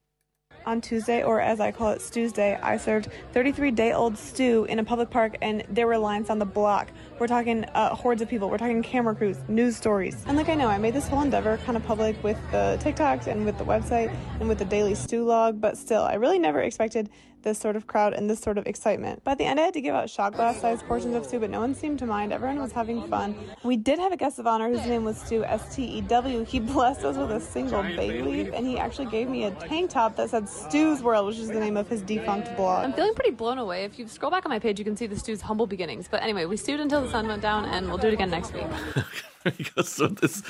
On 0.66 0.82
Tuesday, 0.82 1.22
or 1.22 1.40
as 1.40 1.60
I 1.60 1.72
call 1.72 1.92
it, 1.92 2.02
Stew's 2.02 2.32
Day, 2.32 2.58
I 2.64 2.78
served 2.78 3.10
33 3.34 3.70
day 3.70 3.94
old 3.94 4.18
stew 4.18 4.66
in 4.66 4.80
a 4.80 4.84
public 4.84 5.12
park, 5.12 5.38
and 5.44 5.64
there 5.70 5.86
were 5.86 5.98
lines 6.00 6.32
on 6.32 6.40
the 6.40 6.46
block. 6.46 6.88
We're 7.20 7.28
talking 7.28 7.66
uh, 7.66 7.94
hordes 7.94 8.24
of 8.24 8.30
people, 8.30 8.50
we're 8.50 8.58
talking 8.58 8.82
camera 8.82 9.14
crews, 9.14 9.38
news 9.48 9.78
stories. 9.78 10.24
And 10.26 10.36
like 10.36 10.50
I 10.50 10.56
know, 10.56 10.68
I 10.68 10.80
made 10.80 10.96
this 10.96 11.08
whole 11.08 11.22
endeavor 11.22 11.58
kind 11.66 11.78
of 11.78 11.86
public 11.86 12.22
with 12.24 12.38
the 12.52 12.80
TikToks 12.82 13.28
and 13.28 13.46
with 13.46 13.60
the 13.60 13.64
website 13.64 14.12
and 14.40 14.50
with 14.50 14.58
the 14.58 14.66
daily 14.66 14.96
stew 14.96 15.24
log, 15.24 15.62
but 15.62 15.78
still, 15.78 16.02
I 16.02 16.16
really 16.16 16.40
never 16.40 16.62
expected 16.62 17.12
this 17.46 17.58
sort 17.58 17.78
of 17.78 17.88
crowd 17.88 18.14
and 18.14 18.30
this 18.30 18.42
sort 18.42 18.58
of 18.58 18.68
excitement. 18.68 19.24
By 19.24 19.36
the 19.36 19.46
end, 19.46 19.58
I 19.58 19.64
had 19.64 19.74
to 19.76 19.82
give 19.82 19.96
out 19.96 20.10
shot 20.10 20.34
glass 20.34 20.60
sized 20.60 20.86
portions 20.86 21.16
of 21.16 21.26
stew, 21.26 21.40
but 21.40 21.50
no 21.50 21.62
one 21.62 21.74
seemed 21.74 22.00
to 22.00 22.06
mind. 22.06 22.34
Everyone 22.34 22.60
was 22.60 22.74
having 22.74 23.08
fun. 23.08 23.34
We 23.64 23.78
did 23.78 24.00
have 24.00 24.12
a 24.12 24.18
guest 24.18 24.38
of 24.40 24.48
honor. 24.48 24.68
His 24.68 24.86
name 24.86 25.06
was 25.06 25.18
Stew, 25.18 25.46
S 25.46 25.74
T 25.74 25.86
E 25.86 26.02
W. 26.02 26.44
He 26.44 26.60
blessed 26.60 27.06
us 27.06 27.16
with 27.16 27.32
a 27.32 27.40
single 27.40 27.84
bay 27.84 28.22
leaf, 28.22 28.50
and 28.54 28.68
he 28.68 28.78
actually 28.78 29.06
gave 29.06 29.30
me 29.30 29.46
a 29.46 29.52
tank 29.52 29.92
top 29.92 30.18
that 30.18 30.32
said 30.32 30.50
Stew's 30.50 31.02
World, 31.02 31.28
which 31.28 31.38
is 31.38 31.48
the 31.48 31.60
name 31.60 31.78
of 31.78 31.88
his 31.88 32.02
defunct 32.02 32.54
blog. 32.58 32.84
I'm 32.84 32.94
feeling 32.94 33.14
pretty 33.14 33.32
blown 33.32 33.60
away. 33.60 33.86
If 33.86 33.98
you 33.98 34.08
scroll 34.08 34.32
back 34.32 34.46
on 34.46 34.50
my 34.50 34.60
page, 34.60 34.80
you 34.80 34.86
can 34.86 34.98
see 34.98 35.08
the 35.08 35.18
Stew's 35.18 35.42
humble 35.42 35.68
beginnings. 35.68 36.08
But 36.10 36.24
anyway, 36.24 36.46
we 36.46 36.58
stewed 36.58 36.80
until 36.80 37.02
the 37.02 37.12
sun 37.12 37.28
went 37.28 37.42
down, 37.42 37.66
and 37.66 37.88
we'll 37.88 38.00
do 38.00 38.08
it 38.08 38.14
again 38.14 38.32
next 38.32 38.54
week. 38.54 38.66
so 39.84 40.08
this 40.08 40.44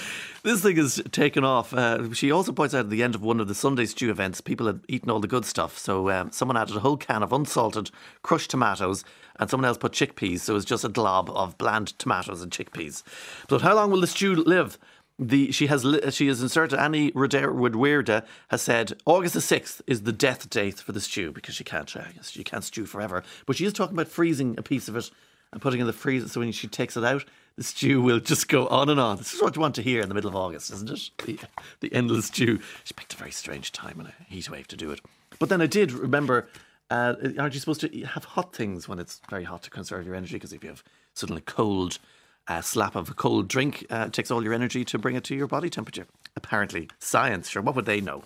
this 0.43 0.61
thing 0.61 0.77
is 0.77 1.01
taken 1.11 1.43
off. 1.43 1.73
Uh, 1.73 2.13
she 2.13 2.31
also 2.31 2.51
points 2.51 2.73
out 2.73 2.81
at 2.81 2.89
the 2.89 3.03
end 3.03 3.15
of 3.15 3.21
one 3.21 3.39
of 3.39 3.47
the 3.47 3.55
Sunday 3.55 3.85
stew 3.85 4.09
events, 4.09 4.41
people 4.41 4.67
had 4.67 4.79
eaten 4.87 5.09
all 5.09 5.19
the 5.19 5.27
good 5.27 5.45
stuff. 5.45 5.77
So 5.77 6.09
um, 6.09 6.31
someone 6.31 6.57
added 6.57 6.75
a 6.75 6.79
whole 6.79 6.97
can 6.97 7.23
of 7.23 7.33
unsalted 7.33 7.91
crushed 8.23 8.51
tomatoes, 8.51 9.03
and 9.39 9.49
someone 9.49 9.67
else 9.67 9.77
put 9.77 9.91
chickpeas. 9.91 10.41
So 10.41 10.53
it 10.53 10.55
was 10.55 10.65
just 10.65 10.85
a 10.85 10.89
glob 10.89 11.29
of 11.31 11.57
bland 11.57 11.97
tomatoes 11.99 12.41
and 12.41 12.51
chickpeas. 12.51 13.03
But 13.47 13.61
how 13.61 13.75
long 13.75 13.91
will 13.91 14.01
the 14.01 14.07
stew 14.07 14.35
live? 14.35 14.77
The, 15.17 15.53
she 15.53 15.67
has 15.67 15.85
she 16.13 16.27
has 16.27 16.41
inserted 16.41 16.77
Annie 16.77 17.11
Rauwerda 17.13 18.25
has 18.49 18.61
said 18.61 18.99
August 19.05 19.33
the 19.33 19.39
sixth 19.39 19.81
is 19.87 20.01
the 20.01 20.11
death 20.11 20.49
date 20.49 20.79
for 20.79 20.91
the 20.91 20.99
stew 20.99 21.31
because 21.31 21.55
she 21.55 21.63
can't 21.63 21.89
she 22.21 22.43
can't 22.43 22.65
stew 22.65 22.85
forever. 22.85 23.23
But 23.45 23.55
she 23.55 23.65
is 23.65 23.71
talking 23.71 23.95
about 23.95 24.09
freezing 24.09 24.55
a 24.57 24.61
piece 24.61 24.89
of 24.89 24.97
it 24.97 25.09
and 25.53 25.61
putting 25.61 25.79
it 25.79 25.83
in 25.83 25.87
the 25.87 25.93
freezer 25.93 26.27
so 26.27 26.41
when 26.41 26.51
she 26.51 26.67
takes 26.67 26.97
it 26.97 27.03
out, 27.05 27.23
the 27.57 27.63
stew 27.63 28.01
will 28.01 28.19
just 28.19 28.47
go 28.47 28.67
on 28.67 28.89
and 28.89 28.99
on. 28.99 29.17
This 29.17 29.33
is 29.33 29.41
what 29.41 29.55
you 29.55 29.61
want 29.61 29.75
to 29.75 29.81
hear 29.81 30.01
in 30.01 30.09
the 30.09 30.15
middle 30.15 30.29
of 30.29 30.35
August, 30.35 30.71
isn't 30.71 30.89
it? 30.89 31.09
The, 31.25 31.39
the 31.79 31.93
endless 31.93 32.25
stew. 32.25 32.59
She 32.83 32.93
picked 32.93 33.13
a 33.13 33.17
very 33.17 33.31
strange 33.31 33.71
time 33.71 33.99
and 33.99 34.09
a 34.09 34.13
heat 34.27 34.49
wave 34.49 34.67
to 34.69 34.77
do 34.77 34.91
it. 34.91 34.99
But 35.39 35.49
then 35.49 35.61
I 35.61 35.67
did 35.67 35.91
remember 35.91 36.47
uh, 36.89 37.15
aren't 37.39 37.53
you 37.53 37.59
supposed 37.59 37.81
to 37.81 38.01
have 38.01 38.25
hot 38.25 38.53
things 38.55 38.87
when 38.87 38.99
it's 38.99 39.19
very 39.29 39.43
hot 39.43 39.63
to 39.63 39.69
conserve 39.69 40.05
your 40.05 40.15
energy? 40.15 40.35
Because 40.35 40.53
if 40.53 40.63
you 40.63 40.69
have 40.69 40.83
suddenly 41.13 41.41
cold, 41.41 41.97
uh, 42.47 42.61
slap 42.61 42.95
of 42.95 43.09
a 43.09 43.13
cold 43.13 43.47
drink, 43.47 43.85
uh, 43.89 44.09
takes 44.09 44.29
all 44.29 44.43
your 44.43 44.53
energy 44.53 44.85
to 44.85 44.99
bring 44.99 45.15
it 45.15 45.23
to 45.25 45.35
your 45.35 45.47
body 45.47 45.69
temperature. 45.69 46.05
Apparently, 46.35 46.89
science. 46.99 47.49
Sure, 47.49 47.61
what 47.61 47.75
would 47.75 47.85
they 47.85 48.01
know? 48.01 48.23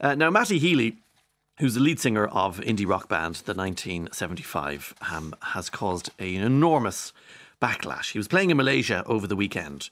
Uh, 0.00 0.14
now, 0.14 0.30
Matty 0.30 0.58
Healy 0.58 0.96
who's 1.58 1.74
the 1.74 1.80
lead 1.80 2.00
singer 2.00 2.26
of 2.26 2.58
indie 2.60 2.88
rock 2.88 3.08
band 3.08 3.36
the 3.46 3.54
1975 3.54 4.94
um, 5.12 5.34
has 5.40 5.70
caused 5.70 6.10
an 6.18 6.26
enormous 6.42 7.12
backlash. 7.64 8.12
He 8.12 8.18
was 8.18 8.28
playing 8.28 8.50
in 8.50 8.56
Malaysia 8.56 9.02
over 9.06 9.26
the 9.26 9.36
weekend 9.36 9.88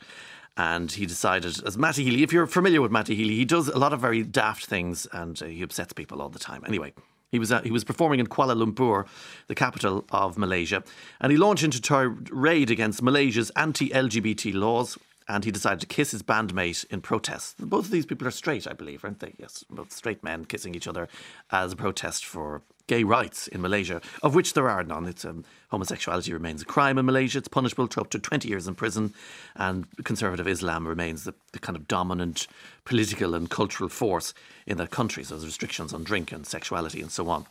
and 0.57 0.93
he 0.93 1.07
decided, 1.07 1.65
as 1.65 1.79
Matty 1.79 2.05
Healy, 2.05 2.23
if 2.23 2.33
you're 2.33 2.47
familiar 2.47 2.83
with 2.83 2.93
Matty 2.93 3.15
Healy, 3.15 3.35
he 3.35 3.47
does 3.47 3.69
a 3.69 3.79
lot 3.79 3.95
of 3.95 4.01
very 4.01 4.23
daft 4.23 4.67
things 4.67 5.07
and 5.13 5.41
uh, 5.41 5.47
he 5.47 5.63
upsets 5.63 5.95
people 5.95 6.21
all 6.21 6.29
the 6.29 6.39
time. 6.39 6.63
Anyway, 6.67 6.93
he 7.31 7.39
was 7.39 7.51
uh, 7.51 7.63
he 7.63 7.71
was 7.71 7.85
performing 7.85 8.21
in 8.21 8.27
Kuala 8.27 8.55
Lumpur, 8.55 9.07
the 9.47 9.55
capital 9.55 10.05
of 10.11 10.37
Malaysia, 10.37 10.83
and 11.21 11.33
he 11.33 11.39
launched 11.39 11.65
into 11.65 11.81
tirade 11.81 12.71
against 12.71 13.03
Malaysia's 13.03 13.51
anti-LGBT 13.57 14.55
laws. 14.55 14.99
And 15.29 15.45
he 15.45 15.53
decided 15.53 15.81
to 15.81 15.87
kiss 15.87 16.11
his 16.11 16.23
bandmate 16.23 16.85
in 16.91 17.01
protest. 17.01 17.57
Both 17.59 17.85
of 17.87 17.91
these 17.93 18.05
people 18.05 18.27
are 18.27 18.33
straight, 18.33 18.67
I 18.67 18.73
believe, 18.73 19.05
aren't 19.05 19.21
they? 19.21 19.33
Yes, 19.39 19.65
both 19.71 19.93
straight 19.93 20.23
men 20.25 20.45
kissing 20.45 20.75
each 20.75 20.89
other 20.89 21.09
as 21.53 21.73
a 21.73 21.77
protest 21.77 22.27
for 22.27 22.63
gay 22.87 23.05
rights 23.05 23.49
in 23.49 23.61
Malaysia, 23.61 24.01
of 24.23 24.35
which 24.35 24.55
there 24.55 24.69
are 24.69 24.83
none. 24.83 25.07
It's 25.07 25.25
um, 25.25 25.45
homosexuality 25.71 26.33
remains 26.33 26.63
a 26.63 26.65
crime 26.65 26.99
in 26.99 27.07
Malaysia. 27.07 27.39
It's 27.39 27.49
punishable 27.49 27.89
to 27.89 28.01
up 28.01 28.11
to 28.11 28.19
20 28.19 28.49
years 28.49 28.67
in 28.67 28.75
prison, 28.75 29.15
and 29.57 29.87
conservative 30.05 30.49
Islam 30.49 30.87
remains 30.87 31.25
the, 31.25 31.35
the 31.53 31.59
kind 31.59 31.77
of 31.77 31.89
dominant 31.89 32.47
political 32.85 33.35
and 33.35 33.49
cultural 33.49 33.89
force 33.89 34.35
in 34.67 34.77
that 34.79 34.91
country. 34.91 35.25
So 35.25 35.35
there's 35.35 35.47
restrictions 35.47 35.93
on 35.93 36.05
drink 36.05 36.33
and 36.33 36.47
sexuality 36.47 37.01
and 37.01 37.11
so 37.11 37.29
on. 37.29 37.47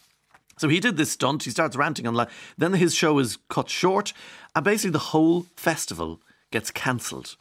So 0.57 0.69
he 0.69 0.79
did 0.79 0.97
this 0.97 1.11
stunt. 1.11 1.43
He 1.43 1.49
starts 1.49 1.75
ranting 1.75 2.07
online. 2.07 2.27
Then 2.57 2.73
his 2.73 2.93
show 2.93 3.17
is 3.19 3.37
cut 3.49 3.69
short, 3.69 4.13
and 4.55 4.63
basically 4.63 4.91
the 4.91 4.99
whole 4.99 5.47
festival 5.55 6.19
gets 6.51 6.69
cancelled. 6.69 7.35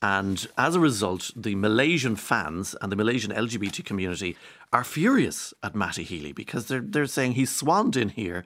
And 0.00 0.46
as 0.56 0.76
a 0.76 0.80
result, 0.80 1.32
the 1.34 1.56
Malaysian 1.56 2.14
fans 2.14 2.76
and 2.80 2.92
the 2.92 2.96
Malaysian 2.96 3.32
LGBT 3.32 3.84
community 3.84 4.36
are 4.72 4.84
furious 4.84 5.52
at 5.62 5.74
Matty 5.74 6.04
Healy 6.04 6.32
because 6.32 6.66
they're, 6.66 6.80
they're 6.80 7.06
saying 7.06 7.32
he's 7.32 7.54
swanned 7.54 7.96
in 7.96 8.10
here. 8.10 8.44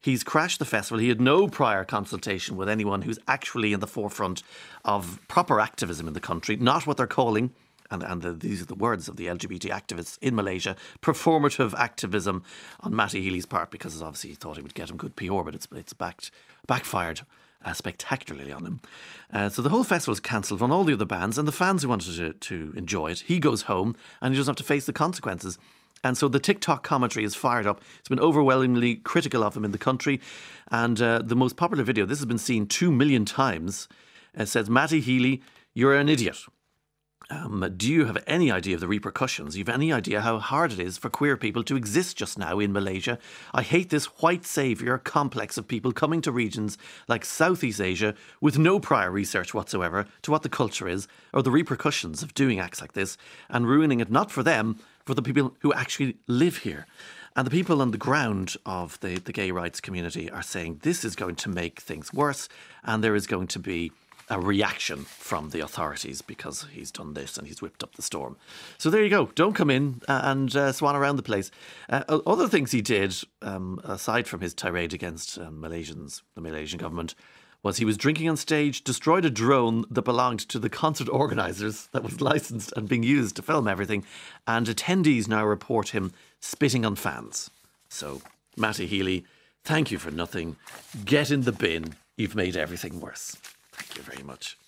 He's 0.00 0.24
crashed 0.24 0.58
the 0.58 0.64
festival. 0.64 0.98
He 0.98 1.08
had 1.08 1.20
no 1.20 1.46
prior 1.48 1.84
consultation 1.84 2.56
with 2.56 2.68
anyone 2.68 3.02
who's 3.02 3.18
actually 3.28 3.72
in 3.72 3.80
the 3.80 3.86
forefront 3.86 4.42
of 4.84 5.20
proper 5.28 5.60
activism 5.60 6.08
in 6.08 6.14
the 6.14 6.20
country, 6.20 6.56
not 6.56 6.86
what 6.86 6.96
they're 6.96 7.06
calling, 7.06 7.52
and, 7.90 8.02
and 8.02 8.22
the, 8.22 8.32
these 8.32 8.62
are 8.62 8.66
the 8.66 8.74
words 8.74 9.08
of 9.08 9.16
the 9.16 9.26
LGBT 9.26 9.70
activists 9.70 10.18
in 10.20 10.34
Malaysia, 10.34 10.76
performative 11.02 11.74
activism 11.74 12.42
on 12.80 12.96
Matty 12.96 13.22
Healy's 13.22 13.46
part 13.46 13.70
because 13.70 14.00
obviously 14.00 14.30
he 14.30 14.36
thought 14.36 14.56
he 14.56 14.62
would 14.62 14.74
get 14.74 14.90
him 14.90 14.96
good 14.96 15.16
PR, 15.16 15.42
but 15.42 15.54
it's, 15.54 15.68
it's 15.72 15.92
backed, 15.92 16.30
backfired 16.66 17.22
uh, 17.64 17.72
spectacularly 17.72 18.52
on 18.52 18.64
him. 18.64 18.80
Uh, 19.32 19.48
so 19.48 19.62
the 19.62 19.70
whole 19.70 19.84
festival 19.84 20.12
is 20.12 20.20
cancelled 20.20 20.62
on 20.62 20.70
all 20.70 20.84
the 20.84 20.92
other 20.92 21.04
bands, 21.04 21.38
and 21.38 21.48
the 21.48 21.52
fans 21.52 21.82
who 21.82 21.88
wanted 21.88 22.16
to, 22.16 22.32
to 22.32 22.72
enjoy 22.76 23.10
it, 23.10 23.20
he 23.20 23.38
goes 23.38 23.62
home 23.62 23.96
and 24.20 24.34
he 24.34 24.38
doesn't 24.38 24.52
have 24.52 24.56
to 24.56 24.72
face 24.72 24.86
the 24.86 24.92
consequences. 24.92 25.58
And 26.04 26.18
so 26.18 26.28
the 26.28 26.38
TikTok 26.38 26.82
commentary 26.82 27.24
is 27.24 27.34
fired 27.34 27.66
up. 27.66 27.80
It's 27.98 28.10
been 28.10 28.20
overwhelmingly 28.20 28.96
critical 28.96 29.42
of 29.42 29.56
him 29.56 29.64
in 29.64 29.72
the 29.72 29.78
country. 29.78 30.20
And 30.70 31.00
uh, 31.00 31.22
the 31.24 31.34
most 31.34 31.56
popular 31.56 31.82
video, 31.82 32.04
this 32.04 32.18
has 32.18 32.26
been 32.26 32.38
seen 32.38 32.66
two 32.66 32.92
million 32.92 33.24
times, 33.24 33.88
uh, 34.38 34.44
says, 34.44 34.68
Matty 34.68 35.00
Healy, 35.00 35.42
you're 35.72 35.94
an 35.94 36.10
idiot. 36.10 36.36
Um, 37.30 37.72
do 37.76 37.90
you 37.90 38.04
have 38.04 38.22
any 38.26 38.50
idea 38.50 38.74
of 38.74 38.80
the 38.80 38.88
repercussions? 38.88 39.56
You 39.56 39.64
have 39.64 39.74
any 39.74 39.92
idea 39.92 40.20
how 40.20 40.38
hard 40.38 40.72
it 40.72 40.78
is 40.78 40.98
for 40.98 41.08
queer 41.08 41.36
people 41.38 41.64
to 41.64 41.76
exist 41.76 42.18
just 42.18 42.38
now 42.38 42.58
in 42.58 42.72
Malaysia? 42.72 43.18
I 43.54 43.62
hate 43.62 43.88
this 43.88 44.06
white 44.20 44.44
saviour 44.44 44.98
complex 44.98 45.56
of 45.56 45.66
people 45.66 45.92
coming 45.92 46.20
to 46.22 46.32
regions 46.32 46.76
like 47.08 47.24
Southeast 47.24 47.80
Asia 47.80 48.14
with 48.42 48.58
no 48.58 48.78
prior 48.78 49.10
research 49.10 49.54
whatsoever 49.54 50.06
to 50.22 50.30
what 50.30 50.42
the 50.42 50.50
culture 50.50 50.86
is 50.86 51.08
or 51.32 51.42
the 51.42 51.50
repercussions 51.50 52.22
of 52.22 52.34
doing 52.34 52.60
acts 52.60 52.82
like 52.82 52.92
this 52.92 53.16
and 53.48 53.66
ruining 53.66 54.00
it 54.00 54.10
not 54.10 54.30
for 54.30 54.42
them, 54.42 54.78
for 55.06 55.14
the 55.14 55.22
people 55.22 55.56
who 55.60 55.72
actually 55.72 56.16
live 56.26 56.58
here. 56.58 56.86
And 57.36 57.46
the 57.46 57.50
people 57.50 57.82
on 57.82 57.90
the 57.90 57.98
ground 57.98 58.54
of 58.64 59.00
the, 59.00 59.16
the 59.16 59.32
gay 59.32 59.50
rights 59.50 59.80
community 59.80 60.30
are 60.30 60.42
saying 60.42 60.80
this 60.82 61.04
is 61.04 61.16
going 61.16 61.34
to 61.36 61.48
make 61.48 61.80
things 61.80 62.12
worse 62.12 62.48
and 62.84 63.02
there 63.02 63.16
is 63.16 63.26
going 63.26 63.48
to 63.48 63.58
be 63.58 63.92
a 64.28 64.40
reaction 64.40 65.04
from 65.04 65.50
the 65.50 65.60
authorities 65.60 66.22
because 66.22 66.66
he's 66.72 66.90
done 66.90 67.14
this 67.14 67.36
and 67.36 67.46
he's 67.46 67.60
whipped 67.60 67.82
up 67.82 67.94
the 67.94 68.02
storm. 68.02 68.36
So 68.78 68.90
there 68.90 69.02
you 69.02 69.10
go. 69.10 69.26
Don't 69.34 69.54
come 69.54 69.70
in 69.70 70.00
uh, 70.08 70.20
and 70.24 70.54
uh, 70.56 70.72
swan 70.72 70.96
around 70.96 71.16
the 71.16 71.22
place. 71.22 71.50
Uh, 71.88 72.20
other 72.26 72.48
things 72.48 72.72
he 72.72 72.80
did, 72.80 73.14
um, 73.42 73.80
aside 73.84 74.26
from 74.26 74.40
his 74.40 74.54
tirade 74.54 74.94
against 74.94 75.38
um, 75.38 75.60
Malaysians, 75.60 76.22
the 76.34 76.40
Malaysian 76.40 76.78
government, 76.78 77.14
was 77.62 77.78
he 77.78 77.84
was 77.84 77.96
drinking 77.96 78.28
on 78.28 78.36
stage, 78.36 78.84
destroyed 78.84 79.24
a 79.24 79.30
drone 79.30 79.86
that 79.90 80.02
belonged 80.02 80.40
to 80.40 80.58
the 80.58 80.68
concert 80.68 81.08
organisers 81.08 81.88
that 81.92 82.02
was 82.04 82.20
licensed 82.20 82.72
and 82.76 82.88
being 82.88 83.02
used 83.02 83.36
to 83.36 83.42
film 83.42 83.66
everything, 83.66 84.04
and 84.46 84.66
attendees 84.66 85.26
now 85.26 85.44
report 85.44 85.88
him 85.88 86.12
spitting 86.40 86.84
on 86.84 86.94
fans. 86.94 87.50
So, 87.88 88.20
Matty 88.56 88.86
Healy, 88.86 89.24
thank 89.64 89.90
you 89.90 89.98
for 89.98 90.10
nothing. 90.10 90.56
Get 91.04 91.30
in 91.30 91.42
the 91.42 91.52
bin. 91.52 91.94
You've 92.16 92.36
made 92.36 92.54
everything 92.56 93.00
worse. 93.00 93.36
Thank 93.94 94.08
you 94.08 94.12
very 94.12 94.24
much. 94.24 94.58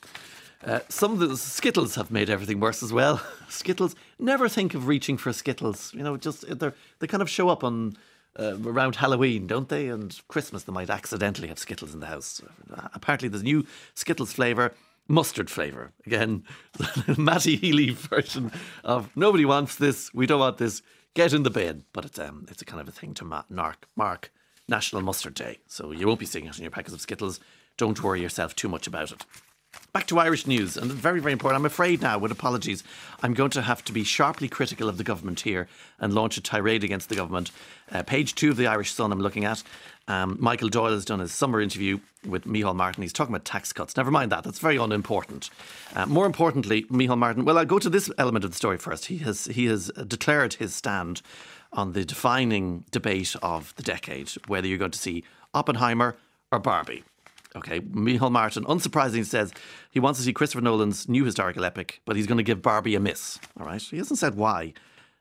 Uh, 0.65 0.81
some 0.89 1.13
of 1.13 1.19
the 1.19 1.37
Skittles 1.37 1.97
have 1.97 2.13
made 2.13 2.31
everything 2.31 2.61
worse 2.61 2.81
as 2.81 2.93
well. 2.93 3.21
Skittles 3.49 3.97
never 4.21 4.49
think 4.49 4.73
of 4.73 4.87
reaching 4.87 5.17
for 5.17 5.33
Skittles. 5.33 5.93
You 5.95 6.05
know, 6.05 6.17
just 6.17 6.47
they 6.49 6.71
they 7.01 7.07
kind 7.09 7.23
of 7.23 7.29
show 7.29 7.49
up 7.49 7.65
on 7.65 7.97
uh, 8.39 8.57
around 8.65 8.95
Halloween, 8.95 9.49
don't 9.49 9.69
they? 9.69 9.89
And 9.89 10.17
Christmas, 10.29 10.63
they 10.63 10.73
might 10.73 10.91
accidentally 10.91 11.49
have 11.49 11.59
Skittles 11.59 11.93
in 11.93 11.99
the 11.99 12.07
house. 12.07 12.41
Uh, 12.73 12.87
apparently, 12.95 13.29
there's 13.29 13.43
a 13.43 13.45
new 13.45 13.67
Skittles 13.95 14.33
flavour, 14.33 14.75
mustard 15.09 15.51
flavour. 15.51 15.91
Again, 16.07 16.45
Matty 17.19 17.57
Healy 17.57 17.91
version 17.91 18.53
of 18.85 19.11
nobody 19.17 19.45
wants 19.45 19.75
this, 19.75 20.15
we 20.15 20.27
don't 20.27 20.39
want 20.39 20.59
this, 20.59 20.83
get 21.15 21.33
in 21.33 21.43
the 21.43 21.51
bin. 21.51 21.83
But 21.93 22.05
it's, 22.05 22.19
um, 22.21 22.47
it's 22.49 22.63
a 22.63 22.65
kind 22.65 22.81
of 22.81 22.87
a 22.87 22.93
thing 22.93 23.13
to 23.15 23.25
mark, 23.25 23.89
mark 23.97 24.31
National 24.69 25.03
Mustard 25.03 25.35
Day. 25.35 25.59
So 25.67 25.91
you 25.91 26.07
won't 26.07 26.21
be 26.21 26.27
seeing 26.27 26.47
it 26.47 26.57
in 26.57 26.63
your 26.63 26.71
packets 26.71 26.95
of 26.95 27.01
Skittles. 27.01 27.41
Don't 27.77 28.03
worry 28.03 28.23
yourself 28.23 28.55
too 28.57 28.69
much 28.69 28.87
about 28.87 29.13
it. 29.13 29.25
Back 29.93 30.07
to 30.09 30.19
Irish 30.19 30.47
news, 30.47 30.77
and 30.77 30.91
very, 30.91 31.21
very 31.21 31.33
important. 31.33 31.59
I'm 31.59 31.67
afraid 31.67 32.03
now, 32.03 32.19
with 32.19 32.33
apologies, 32.33 32.85
I'm 33.23 33.35
going 33.35 33.51
to 33.51 33.63
have 33.63 33.85
to 33.85 33.93
be 33.93 34.05
sharply 34.05 34.49
critical 34.49 34.89
of 34.89 34.99
the 34.99 35.05
government 35.05 35.41
here 35.41 35.69
and 35.99 36.15
launch 36.15 36.37
a 36.37 36.43
tirade 36.43 36.85
against 36.85 37.09
the 37.09 37.15
government. 37.15 37.51
Uh, 37.91 38.03
page 38.03 38.35
two 38.35 38.51
of 38.51 38.57
the 38.57 38.67
Irish 38.67 38.93
Sun, 38.93 39.13
I'm 39.13 39.21
looking 39.21 39.45
at. 39.45 39.63
Um, 40.09 40.37
Michael 40.39 40.69
Doyle 40.69 40.93
has 40.93 41.05
done 41.05 41.21
his 41.21 41.33
summer 41.33 41.61
interview 41.61 41.99
with 42.27 42.45
Micheál 42.45 42.77
Martin. 42.77 43.03
He's 43.03 43.13
talking 43.13 43.35
about 43.35 43.45
tax 43.45 43.73
cuts. 43.73 43.97
Never 43.97 44.11
mind 44.11 44.33
that, 44.33 44.45
that's 44.45 44.59
very 44.59 44.77
unimportant. 44.77 45.51
Uh, 45.95 46.07
more 46.07 46.27
importantly, 46.27 46.85
Micheál 46.85 47.19
Martin, 47.19 47.45
well, 47.45 47.59
I'll 47.59 47.65
go 47.65 47.79
to 47.79 47.91
this 47.91 48.11
element 48.19 48.45
of 48.45 48.51
the 48.51 48.57
story 48.57 48.79
first. 48.79 49.07
He 49.07 49.19
has, 49.19 49.47
he 49.47 49.67
has 49.67 49.91
declared 50.07 50.55
his 50.55 50.75
stand 50.75 51.23
on 51.73 51.93
the 51.93 52.05
defining 52.05 52.85
debate 52.91 53.35
of 53.43 53.75
the 53.77 53.83
decade 53.83 54.31
whether 54.47 54.67
you're 54.67 54.79
going 54.79 54.91
to 54.91 54.99
see 54.99 55.25
Oppenheimer 55.55 56.17
or 56.53 56.59
Barbie. 56.59 57.05
Okay, 57.57 57.81
Micheál 57.81 58.31
Martin, 58.31 58.65
unsurprisingly, 58.65 59.25
says 59.25 59.53
he 59.91 59.99
wants 59.99 60.19
to 60.19 60.25
see 60.25 60.33
Christopher 60.33 60.63
Nolan's 60.63 61.09
new 61.09 61.25
historical 61.25 61.65
epic, 61.65 62.03
but 62.05 62.15
he's 62.15 62.27
going 62.27 62.37
to 62.37 62.45
give 62.45 62.61
Barbie 62.61 62.95
a 62.95 63.01
miss. 63.01 63.39
All 63.59 63.67
right, 63.67 63.81
he 63.81 63.97
hasn't 63.97 64.19
said 64.19 64.35
why. 64.35 64.75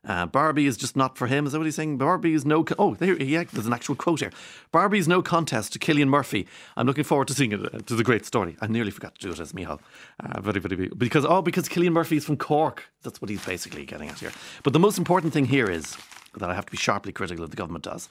Uh, 0.07 0.25
Barbie 0.25 0.67
is 0.67 0.77
just 0.77 0.95
not 0.95 1.17
for 1.17 1.27
him. 1.27 1.47
Is 1.47 1.53
that 1.53 1.59
what 1.59 1.65
he's 1.65 1.75
saying? 1.75 1.97
Barbie 1.97 2.33
is 2.33 2.45
no. 2.45 2.63
Co- 2.63 2.75
oh, 2.77 2.93
there, 2.95 3.21
yeah, 3.21 3.45
there's 3.51 3.65
an 3.65 3.73
actual 3.73 3.95
quote 3.95 4.19
here. 4.19 4.31
Barbie 4.71 4.99
is 4.99 5.07
no 5.07 5.21
contest 5.21 5.73
to 5.73 5.79
Cillian 5.79 6.09
Murphy. 6.09 6.45
I'm 6.77 6.85
looking 6.85 7.03
forward 7.03 7.27
to 7.29 7.33
seeing 7.33 7.51
it. 7.53 7.59
It's 7.73 7.91
a 7.91 8.03
great 8.03 8.25
story. 8.25 8.55
I 8.61 8.67
nearly 8.67 8.91
forgot 8.91 9.15
to 9.15 9.21
do 9.21 9.31
it 9.31 9.39
as 9.39 9.53
Micheál. 9.53 9.79
Uh, 10.19 10.41
very, 10.41 10.59
very, 10.59 10.75
very, 10.75 10.89
because 10.89 11.25
oh, 11.25 11.41
because 11.41 11.67
Cillian 11.67 11.93
Murphy 11.93 12.17
is 12.17 12.25
from 12.25 12.37
Cork. 12.37 12.83
That's 13.01 13.19
what 13.21 13.29
he's 13.29 13.43
basically 13.43 13.85
getting 13.85 14.09
at 14.09 14.19
here. 14.19 14.31
But 14.63 14.73
the 14.73 14.79
most 14.79 14.99
important 14.99 15.33
thing 15.33 15.45
here 15.45 15.69
is 15.69 15.97
that 16.39 16.49
I 16.49 16.53
have 16.53 16.65
to 16.65 16.71
be 16.71 16.77
sharply 16.77 17.11
critical 17.11 17.43
of 17.43 17.51
the 17.51 17.57
government 17.57 17.83
does, 17.83 18.09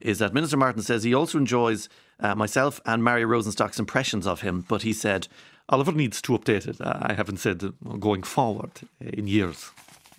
is 0.00 0.18
that 0.18 0.34
Minister 0.34 0.56
Martin 0.56 0.82
says 0.82 1.02
he 1.02 1.14
also 1.14 1.38
enjoys 1.38 1.88
uh, 2.20 2.34
myself 2.34 2.80
and 2.84 3.02
Mario 3.02 3.26
Rosenstock's 3.26 3.78
impressions 3.78 4.26
of 4.26 4.40
him, 4.40 4.64
but 4.68 4.82
he 4.82 4.92
said 4.92 5.28
Oliver 5.68 5.92
needs 5.92 6.20
to 6.22 6.32
update 6.32 6.66
it. 6.66 6.76
I 6.80 7.14
haven't 7.14 7.38
said 7.38 7.72
going 7.98 8.22
forward 8.22 8.72
in 9.00 9.26
years. 9.26 9.70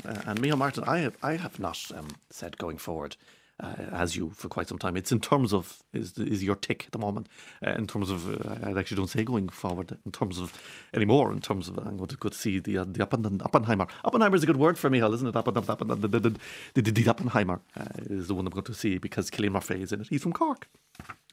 Uh, 0.05 0.21
and 0.25 0.41
Micheál 0.41 0.57
Martin, 0.57 0.83
I 0.85 0.99
have, 0.99 1.17
I 1.21 1.35
have 1.35 1.59
not 1.59 1.79
um, 1.95 2.07
said 2.29 2.57
going 2.57 2.77
forward. 2.77 3.15
Uh, 3.61 3.75
as 3.91 4.15
you 4.15 4.31
for 4.31 4.47
quite 4.49 4.67
some 4.67 4.79
time. 4.79 4.97
It's 4.97 5.11
in 5.11 5.19
terms 5.19 5.53
of 5.53 5.83
is 5.93 6.17
is 6.17 6.43
your 6.43 6.55
tick 6.55 6.85
at 6.87 6.93
the 6.93 6.97
moment. 6.97 7.27
Uh, 7.65 7.71
in 7.71 7.85
terms 7.85 8.09
of 8.09 8.27
uh, 8.27 8.55
I 8.67 8.79
actually 8.79 8.97
don't 8.97 9.07
say 9.07 9.23
going 9.23 9.49
forward. 9.49 9.97
In 10.03 10.11
terms 10.11 10.39
of 10.39 10.59
anymore. 10.95 11.31
In 11.31 11.41
terms 11.41 11.67
of 11.67 11.77
I'm 11.77 11.97
going 11.97 12.07
to 12.07 12.17
go 12.17 12.29
to 12.29 12.35
see 12.35 12.57
the 12.57 12.79
uh, 12.79 12.85
the 12.87 13.05
Oppen, 13.05 13.39
Oppenheimer. 13.43 13.85
Oppenheimer 14.03 14.35
is 14.35 14.41
a 14.41 14.47
good 14.47 14.57
word 14.57 14.79
for 14.79 14.89
me, 14.89 14.97
isn't 14.97 15.27
it? 15.27 15.35
Oppen, 15.35 15.53
Oppen, 15.53 16.01
the, 16.01 16.07
the, 16.07 16.81
the, 16.81 16.91
the, 16.91 17.07
Oppenheimer 17.07 17.61
uh, 17.79 17.85
is 18.09 18.29
the 18.29 18.33
one 18.33 18.47
I'm 18.47 18.51
going 18.51 18.63
to 18.63 18.73
see 18.73 18.97
because 18.97 19.29
Cillian 19.29 19.51
Murphy 19.51 19.83
is 19.83 19.91
in 19.91 20.01
it. 20.01 20.07
He's 20.09 20.23
from 20.23 20.33
Cork. 20.33 20.67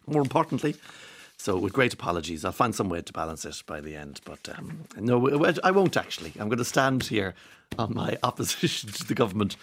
More 0.07 0.21
importantly. 0.21 0.77
So, 1.39 1.57
with 1.57 1.73
great 1.73 1.95
apologies, 1.95 2.45
I'll 2.45 2.53
find 2.53 2.75
some 2.75 2.91
way 2.91 3.01
to 3.01 3.13
balance 3.13 3.47
it 3.47 3.63
by 3.65 3.81
the 3.81 3.97
end. 3.97 4.21
But 4.27 4.49
um, 4.59 4.85
no, 4.99 5.47
I 5.65 5.71
won't 5.71 5.97
actually. 5.97 6.33
I'm 6.39 6.49
going 6.49 6.59
to 6.59 6.65
stand 6.65 7.05
here 7.05 7.35
on 7.79 7.95
my 7.95 8.19
opposition 8.23 8.91
to 8.91 9.05
the 9.05 9.15
government 9.15 9.57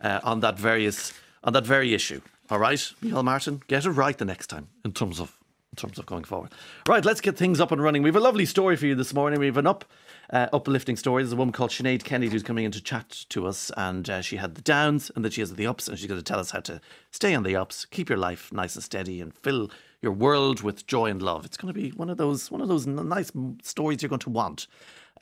uh, 0.00 0.20
on 0.24 0.40
that 0.40 0.58
various 0.58 1.12
on 1.44 1.52
that 1.52 1.66
very 1.66 1.94
issue. 1.94 2.20
All 2.50 2.58
right, 2.58 2.78
Micheál 3.02 3.24
Martin, 3.24 3.62
get 3.68 3.86
it 3.86 3.90
right 3.90 4.16
the 4.16 4.24
next 4.24 4.48
time 4.48 4.68
in 4.84 4.92
terms 4.92 5.20
of 5.20 5.36
in 5.72 5.76
terms 5.76 5.98
of 5.98 6.06
going 6.06 6.24
forward. 6.24 6.50
Right, 6.88 7.04
let's 7.04 7.20
get 7.20 7.36
things 7.36 7.60
up 7.60 7.70
and 7.70 7.80
running. 7.80 8.02
We 8.02 8.08
have 8.08 8.16
a 8.16 8.20
lovely 8.20 8.44
story 8.44 8.76
for 8.76 8.86
you 8.86 8.96
this 8.96 9.14
morning. 9.14 9.38
We 9.38 9.46
have 9.46 9.56
an 9.56 9.68
up 9.68 9.84
uh, 10.30 10.48
uplifting 10.52 10.96
story. 10.96 11.22
There's 11.22 11.32
a 11.32 11.36
woman 11.36 11.52
called 11.52 11.70
Sinead 11.70 12.02
Kennedy 12.02 12.32
who's 12.32 12.42
coming 12.42 12.64
in 12.64 12.72
to 12.72 12.82
chat 12.82 13.24
to 13.28 13.46
us, 13.46 13.70
and 13.76 14.10
uh, 14.10 14.20
she 14.20 14.36
had 14.36 14.56
the 14.56 14.62
downs 14.62 15.12
and 15.14 15.24
that 15.24 15.32
she 15.32 15.40
has 15.40 15.54
the 15.54 15.66
ups, 15.68 15.86
and 15.86 15.96
she's 15.96 16.08
going 16.08 16.18
to 16.18 16.24
tell 16.24 16.40
us 16.40 16.50
how 16.50 16.60
to 16.60 16.80
stay 17.12 17.34
on 17.34 17.44
the 17.44 17.54
ups, 17.54 17.84
keep 17.84 18.08
your 18.08 18.18
life 18.18 18.52
nice 18.52 18.74
and 18.74 18.82
steady, 18.82 19.20
and 19.20 19.32
fill 19.32 19.70
your 20.02 20.12
world 20.12 20.62
with 20.62 20.86
joy 20.86 21.06
and 21.06 21.22
love. 21.22 21.44
It's 21.44 21.56
going 21.56 21.72
to 21.72 21.80
be 21.80 21.90
one 21.90 22.10
of 22.10 22.16
those 22.16 22.50
one 22.50 22.60
of 22.60 22.68
those 22.68 22.86
nice 22.86 23.30
stories 23.62 24.02
you're 24.02 24.08
going 24.08 24.18
to 24.20 24.30
want 24.30 24.66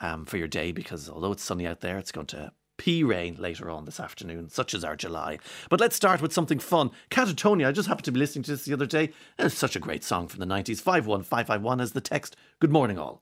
um, 0.01 0.25
for 0.25 0.37
your 0.37 0.47
day 0.47 0.71
because 0.71 1.09
although 1.09 1.31
it's 1.31 1.43
sunny 1.43 1.67
out 1.67 1.81
there, 1.81 1.97
it's 1.97 2.11
going 2.11 2.27
to 2.27 2.51
pea 2.79 3.03
rain 3.03 3.35
later 3.37 3.69
on 3.69 3.85
this 3.85 3.99
afternoon, 3.99 4.49
such 4.49 4.73
as 4.73 4.83
our 4.83 4.95
July. 4.95 5.37
But 5.69 5.79
let's 5.79 5.95
start 5.95 6.21
with 6.21 6.33
something 6.33 6.57
fun. 6.57 6.89
Catatonia, 7.11 7.67
I 7.67 7.71
just 7.71 7.87
happened 7.87 8.05
to 8.05 8.11
be 8.11 8.19
listening 8.19 8.43
to 8.43 8.51
this 8.51 8.65
the 8.65 8.73
other 8.73 8.87
day. 8.87 9.11
It's 9.37 9.53
such 9.53 9.75
a 9.75 9.79
great 9.79 10.03
song 10.03 10.27
from 10.27 10.39
the 10.39 10.47
90s. 10.47 10.81
51551 10.81 11.81
as 11.81 11.91
the 11.91 12.01
text. 12.01 12.35
Good 12.59 12.71
morning, 12.71 12.97
all. 12.97 13.21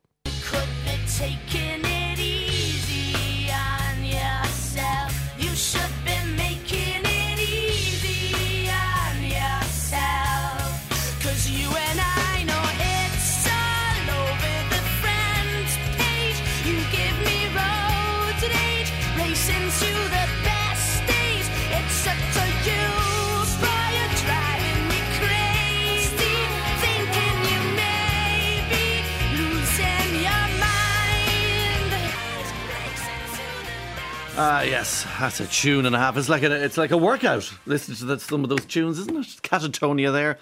Ah, 34.40 34.60
uh, 34.60 34.62
yes, 34.62 35.04
that's 35.20 35.40
a 35.40 35.48
tune 35.48 35.88
and 35.88 35.96
a 35.96 35.98
half. 35.98 36.16
It's 36.16 36.30
like 36.30 36.44
a, 36.44 36.64
it's 36.64 36.78
like 36.78 36.92
a 36.92 36.98
workout. 36.98 37.52
Listen 37.66 37.96
to 37.96 38.06
that, 38.06 38.22
some 38.22 38.44
of 38.44 38.50
those 38.52 38.66
tunes, 38.66 39.00
isn't 39.00 39.18
it? 39.18 39.42
Catatonia 39.42 40.14
there. 40.14 40.38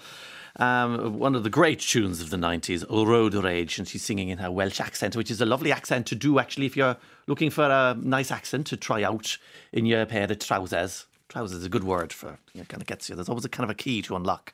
Um, 0.56 1.18
one 1.18 1.34
of 1.34 1.44
the 1.44 1.48
great 1.48 1.80
tunes 1.80 2.20
of 2.20 2.28
the 2.28 2.36
90s, 2.36 2.84
O 2.90 3.06
Road 3.06 3.32
Rage, 3.32 3.78
and 3.78 3.88
she's 3.88 4.04
singing 4.04 4.28
in 4.28 4.36
her 4.36 4.50
Welsh 4.50 4.80
accent, 4.80 5.16
which 5.16 5.30
is 5.30 5.40
a 5.40 5.46
lovely 5.46 5.72
accent 5.72 6.04
to 6.08 6.14
do 6.14 6.38
actually 6.38 6.66
if 6.66 6.76
you're 6.76 6.98
looking 7.26 7.48
for 7.48 7.64
a 7.64 7.96
nice 7.98 8.30
accent 8.30 8.66
to 8.66 8.76
try 8.76 9.02
out 9.02 9.38
in 9.72 9.86
your 9.86 10.04
pair 10.04 10.30
of 10.30 10.38
trousers. 10.40 11.06
Trousers 11.30 11.60
is 11.60 11.64
a 11.64 11.70
good 11.70 11.84
word 11.84 12.12
for, 12.12 12.38
you 12.52 12.60
know, 12.60 12.66
kind 12.66 12.82
of 12.82 12.86
gets 12.86 13.08
you. 13.08 13.14
There's 13.14 13.30
always 13.30 13.46
a 13.46 13.48
kind 13.48 13.64
of 13.64 13.70
a 13.70 13.74
key 13.74 14.02
to 14.02 14.14
unlock 14.14 14.52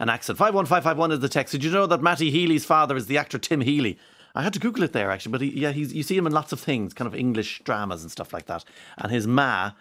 an 0.00 0.10
accent. 0.10 0.36
51551 0.36 1.12
is 1.12 1.20
the 1.20 1.30
text. 1.30 1.52
Did 1.52 1.64
you 1.64 1.70
know 1.70 1.86
that 1.86 2.02
Matty 2.02 2.30
Healy's 2.30 2.66
father 2.66 2.94
is 2.94 3.06
the 3.06 3.16
actor 3.16 3.38
Tim 3.38 3.62
Healy? 3.62 3.98
I 4.34 4.42
had 4.42 4.52
to 4.54 4.58
Google 4.58 4.84
it 4.84 4.92
there 4.92 5.10
actually, 5.10 5.32
but 5.32 5.40
he, 5.40 5.60
yeah, 5.60 5.72
he's, 5.72 5.92
you 5.92 6.02
see 6.02 6.16
him 6.16 6.26
in 6.26 6.32
lots 6.32 6.52
of 6.52 6.60
things, 6.60 6.94
kind 6.94 7.06
of 7.06 7.14
English 7.14 7.62
dramas 7.64 8.02
and 8.02 8.10
stuff 8.10 8.32
like 8.32 8.46
that. 8.46 8.64
And 8.98 9.12
his 9.12 9.26
ma 9.26 9.72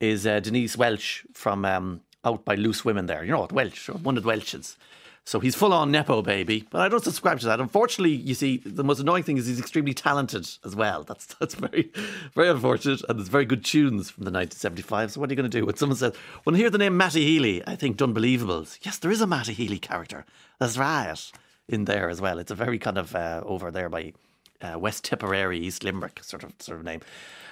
is 0.00 0.26
uh, 0.26 0.40
Denise 0.40 0.76
Welch 0.76 1.24
from 1.32 1.64
um, 1.64 2.00
Out 2.24 2.44
by 2.44 2.54
Loose 2.54 2.84
Women. 2.84 3.06
There, 3.06 3.24
you 3.24 3.30
know 3.30 3.40
what 3.40 3.52
Welch, 3.52 3.88
one 3.88 4.16
of 4.16 4.22
the 4.22 4.28
Welches. 4.28 4.76
So 5.24 5.38
he's 5.38 5.54
full 5.54 5.72
on 5.72 5.92
nepo 5.92 6.22
baby, 6.22 6.66
but 6.70 6.80
I 6.80 6.88
don't 6.88 7.04
subscribe 7.04 7.38
to 7.40 7.46
that. 7.46 7.60
Unfortunately, 7.60 8.14
you 8.14 8.34
see, 8.34 8.56
the 8.56 8.82
most 8.82 9.00
annoying 9.00 9.22
thing 9.22 9.36
is 9.36 9.46
he's 9.46 9.60
extremely 9.60 9.92
talented 9.92 10.48
as 10.64 10.74
well. 10.74 11.04
That's 11.04 11.26
that's 11.40 11.54
very 11.54 11.92
very 12.34 12.48
unfortunate, 12.48 13.02
and 13.08 13.18
there's 13.18 13.28
very 13.28 13.44
good 13.44 13.64
tunes 13.64 14.10
from 14.10 14.24
the 14.24 14.30
1975. 14.30 15.12
So 15.12 15.20
what 15.20 15.28
are 15.28 15.32
you 15.32 15.36
going 15.36 15.50
to 15.50 15.58
do? 15.60 15.66
When 15.66 15.76
someone 15.76 15.98
says, 15.98 16.16
"When 16.44 16.54
I 16.54 16.58
hear 16.58 16.70
the 16.70 16.78
name 16.78 16.96
Matty 16.96 17.24
Healy, 17.24 17.62
I 17.66 17.76
think 17.76 17.98
Unbelievables." 17.98 18.78
Yes, 18.82 18.98
there 18.98 19.10
is 19.10 19.20
a 19.20 19.26
Matty 19.26 19.52
Healy 19.52 19.78
character. 19.78 20.24
That's 20.58 20.78
right 20.78 21.30
in 21.70 21.84
there 21.84 22.10
as 22.10 22.20
well. 22.20 22.38
It's 22.38 22.50
a 22.50 22.54
very 22.56 22.78
kind 22.78 22.98
of 22.98 23.14
uh, 23.14 23.42
over 23.44 23.70
there 23.70 23.88
by 23.88 24.12
uh, 24.60 24.78
West 24.78 25.04
Tipperary, 25.04 25.58
East 25.58 25.84
Limerick 25.84 26.22
sort 26.22 26.42
of 26.42 26.52
sort 26.58 26.78
of 26.78 26.84
name. 26.84 27.00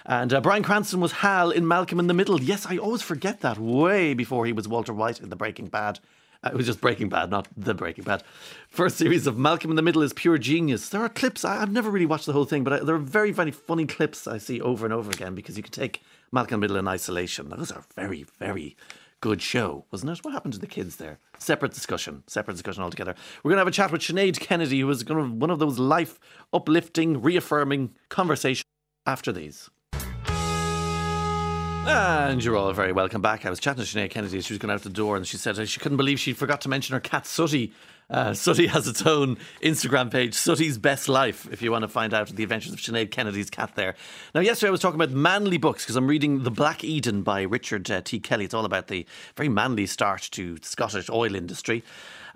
And 0.04 0.32
uh, 0.32 0.40
Bryan 0.40 0.62
Cranston 0.62 1.00
was 1.00 1.12
Hal 1.12 1.50
in 1.50 1.66
Malcolm 1.66 2.00
in 2.00 2.06
the 2.06 2.14
Middle. 2.14 2.40
Yes, 2.40 2.66
I 2.66 2.78
always 2.78 3.02
forget 3.02 3.40
that. 3.40 3.58
Way 3.58 4.14
before 4.14 4.46
he 4.46 4.52
was 4.52 4.66
Walter 4.66 4.92
White 4.92 5.20
in 5.20 5.28
the 5.28 5.36
Breaking 5.36 5.66
Bad. 5.66 6.00
Uh, 6.42 6.50
it 6.52 6.56
was 6.56 6.66
just 6.66 6.80
Breaking 6.80 7.08
Bad, 7.08 7.30
not 7.30 7.48
the 7.56 7.74
Breaking 7.74 8.04
Bad. 8.04 8.22
First 8.68 8.96
series 8.96 9.26
of 9.26 9.36
Malcolm 9.36 9.70
in 9.70 9.76
the 9.76 9.82
Middle 9.82 10.02
is 10.02 10.12
pure 10.12 10.38
genius. 10.38 10.88
There 10.88 11.02
are 11.02 11.08
clips. 11.08 11.44
I, 11.44 11.56
have 11.56 11.72
never 11.72 11.90
really 11.90 12.06
watched 12.06 12.26
the 12.26 12.32
whole 12.32 12.44
thing, 12.44 12.64
but 12.64 12.72
I, 12.72 12.78
there 12.80 12.94
are 12.94 12.98
very, 12.98 13.32
very 13.32 13.50
funny 13.50 13.86
clips 13.86 14.26
I 14.26 14.38
see 14.38 14.60
over 14.60 14.86
and 14.86 14.94
over 14.94 15.10
again 15.10 15.34
because 15.34 15.56
you 15.56 15.62
can 15.62 15.72
take 15.72 16.02
Malcolm 16.32 16.54
in 16.54 16.60
the 16.60 16.64
Middle 16.64 16.76
in 16.78 16.88
isolation. 16.88 17.48
Those 17.48 17.72
are 17.72 17.84
very, 17.96 18.24
very 18.38 18.76
good 19.20 19.42
show, 19.42 19.84
wasn't 19.90 20.12
it? 20.12 20.24
What 20.24 20.32
happened 20.32 20.54
to 20.54 20.60
the 20.60 20.66
kids 20.66 20.96
there? 20.96 21.18
Separate 21.38 21.72
discussion, 21.72 22.22
separate 22.26 22.54
discussion 22.54 22.82
altogether. 22.82 23.14
We're 23.42 23.50
going 23.50 23.56
to 23.56 23.60
have 23.60 23.68
a 23.68 23.72
chat 23.72 23.90
with 23.90 24.00
Sinead 24.02 24.38
Kennedy, 24.40 24.80
who 24.80 24.90
is 24.90 25.02
going 25.02 25.22
to 25.22 25.34
one 25.34 25.50
of 25.50 25.58
those 25.58 25.78
life 25.78 26.20
uplifting, 26.52 27.20
reaffirming 27.22 27.94
conversations 28.08 28.64
after 29.06 29.32
these. 29.32 29.70
And 31.90 32.44
you're 32.44 32.56
all 32.56 32.72
very 32.74 32.92
welcome 32.92 33.22
back. 33.22 33.46
I 33.46 33.50
was 33.50 33.60
chatting 33.60 33.82
to 33.82 33.88
Sinead 33.88 34.10
Kennedy. 34.10 34.42
She 34.42 34.52
was 34.52 34.58
going 34.58 34.72
out 34.72 34.82
the 34.82 34.90
door 34.90 35.16
and 35.16 35.26
she 35.26 35.38
said 35.38 35.66
she 35.68 35.80
couldn't 35.80 35.96
believe 35.96 36.20
she 36.20 36.34
forgot 36.34 36.60
to 36.62 36.68
mention 36.68 36.92
her 36.92 37.00
cat 37.00 37.26
Sooty 37.26 37.72
Uh, 38.10 38.32
Sooty 38.32 38.68
has 38.68 38.88
its 38.88 39.04
own 39.04 39.36
Instagram 39.62 40.10
page, 40.10 40.32
Sooty's 40.32 40.78
Best 40.78 41.10
Life, 41.10 41.46
if 41.52 41.60
you 41.60 41.70
want 41.70 41.82
to 41.82 41.88
find 41.88 42.14
out 42.14 42.28
the 42.28 42.42
adventures 42.42 42.72
of 42.72 42.78
Sinead 42.78 43.10
Kennedy's 43.10 43.50
cat 43.50 43.72
there. 43.74 43.94
Now, 44.34 44.40
yesterday 44.40 44.68
I 44.68 44.70
was 44.70 44.80
talking 44.80 44.98
about 44.98 45.14
manly 45.14 45.58
books 45.58 45.84
because 45.84 45.96
I'm 45.96 46.06
reading 46.06 46.42
The 46.42 46.50
Black 46.50 46.82
Eden 46.82 47.22
by 47.22 47.42
Richard 47.42 47.90
uh, 47.90 48.00
T. 48.00 48.18
Kelly. 48.18 48.46
It's 48.46 48.54
all 48.54 48.64
about 48.64 48.86
the 48.86 49.04
very 49.36 49.50
manly 49.50 49.84
start 49.84 50.22
to 50.32 50.54
the 50.54 50.66
Scottish 50.66 51.10
oil 51.10 51.34
industry 51.34 51.84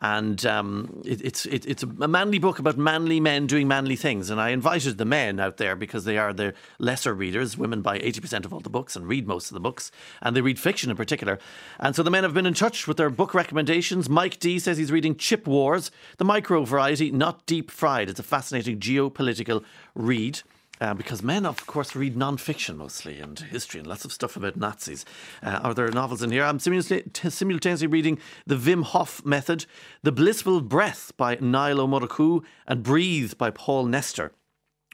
and 0.00 0.44
um, 0.46 1.02
it, 1.04 1.20
it's 1.22 1.46
it, 1.46 1.66
it's 1.66 1.82
a 1.82 2.08
manly 2.08 2.38
book 2.38 2.58
about 2.58 2.76
manly 2.76 3.20
men 3.20 3.46
doing 3.46 3.68
manly 3.68 3.96
things. 3.96 4.30
And 4.30 4.40
I 4.40 4.50
invited 4.50 4.98
the 4.98 5.04
men 5.04 5.40
out 5.40 5.56
there 5.56 5.76
because 5.76 6.04
they 6.04 6.18
are 6.18 6.32
the 6.32 6.54
lesser 6.78 7.14
readers. 7.14 7.56
Women 7.58 7.82
buy 7.82 7.98
eighty 7.98 8.20
percent 8.20 8.44
of 8.44 8.52
all 8.52 8.60
the 8.60 8.70
books 8.70 8.96
and 8.96 9.06
read 9.06 9.26
most 9.26 9.50
of 9.50 9.54
the 9.54 9.60
books, 9.60 9.90
and 10.20 10.36
they 10.36 10.40
read 10.40 10.58
fiction 10.58 10.90
in 10.90 10.96
particular. 10.96 11.38
And 11.78 11.94
so 11.94 12.02
the 12.02 12.10
men 12.10 12.24
have 12.24 12.34
been 12.34 12.46
in 12.46 12.54
touch 12.54 12.86
with 12.88 12.96
their 12.96 13.10
book 13.10 13.34
recommendations. 13.34 14.08
Mike 14.08 14.38
D 14.38 14.58
says 14.58 14.78
he's 14.78 14.92
reading 14.92 15.16
Chip 15.16 15.46
Wars, 15.46 15.90
the 16.18 16.24
micro 16.24 16.64
variety, 16.64 17.10
not 17.10 17.46
deep 17.46 17.70
fried. 17.70 18.08
It's 18.08 18.20
a 18.20 18.24
fascinating 18.24 18.78
geopolitical 18.78 19.64
read. 19.94 20.42
Uh, 20.80 20.94
because 20.94 21.22
men, 21.22 21.46
of 21.46 21.64
course, 21.66 21.94
read 21.94 22.16
non-fiction 22.16 22.76
mostly 22.76 23.20
and 23.20 23.38
history 23.38 23.78
and 23.78 23.86
lots 23.86 24.04
of 24.04 24.12
stuff 24.12 24.36
about 24.36 24.56
Nazis. 24.56 25.04
Uh, 25.42 25.60
are 25.62 25.74
there 25.74 25.88
novels 25.88 26.22
in 26.22 26.32
here? 26.32 26.44
I'm 26.44 26.58
simultaneously 26.58 27.86
reading 27.86 28.18
The 28.46 28.56
Wim 28.56 28.82
Hof 28.82 29.24
Method, 29.24 29.66
The 30.02 30.10
Blissful 30.10 30.60
Breath 30.60 31.12
by 31.16 31.36
Niall 31.40 31.80
O'Murrochú, 31.80 32.42
and 32.66 32.82
Breathe 32.82 33.34
by 33.38 33.50
Paul 33.50 33.86
Nestor 33.86 34.32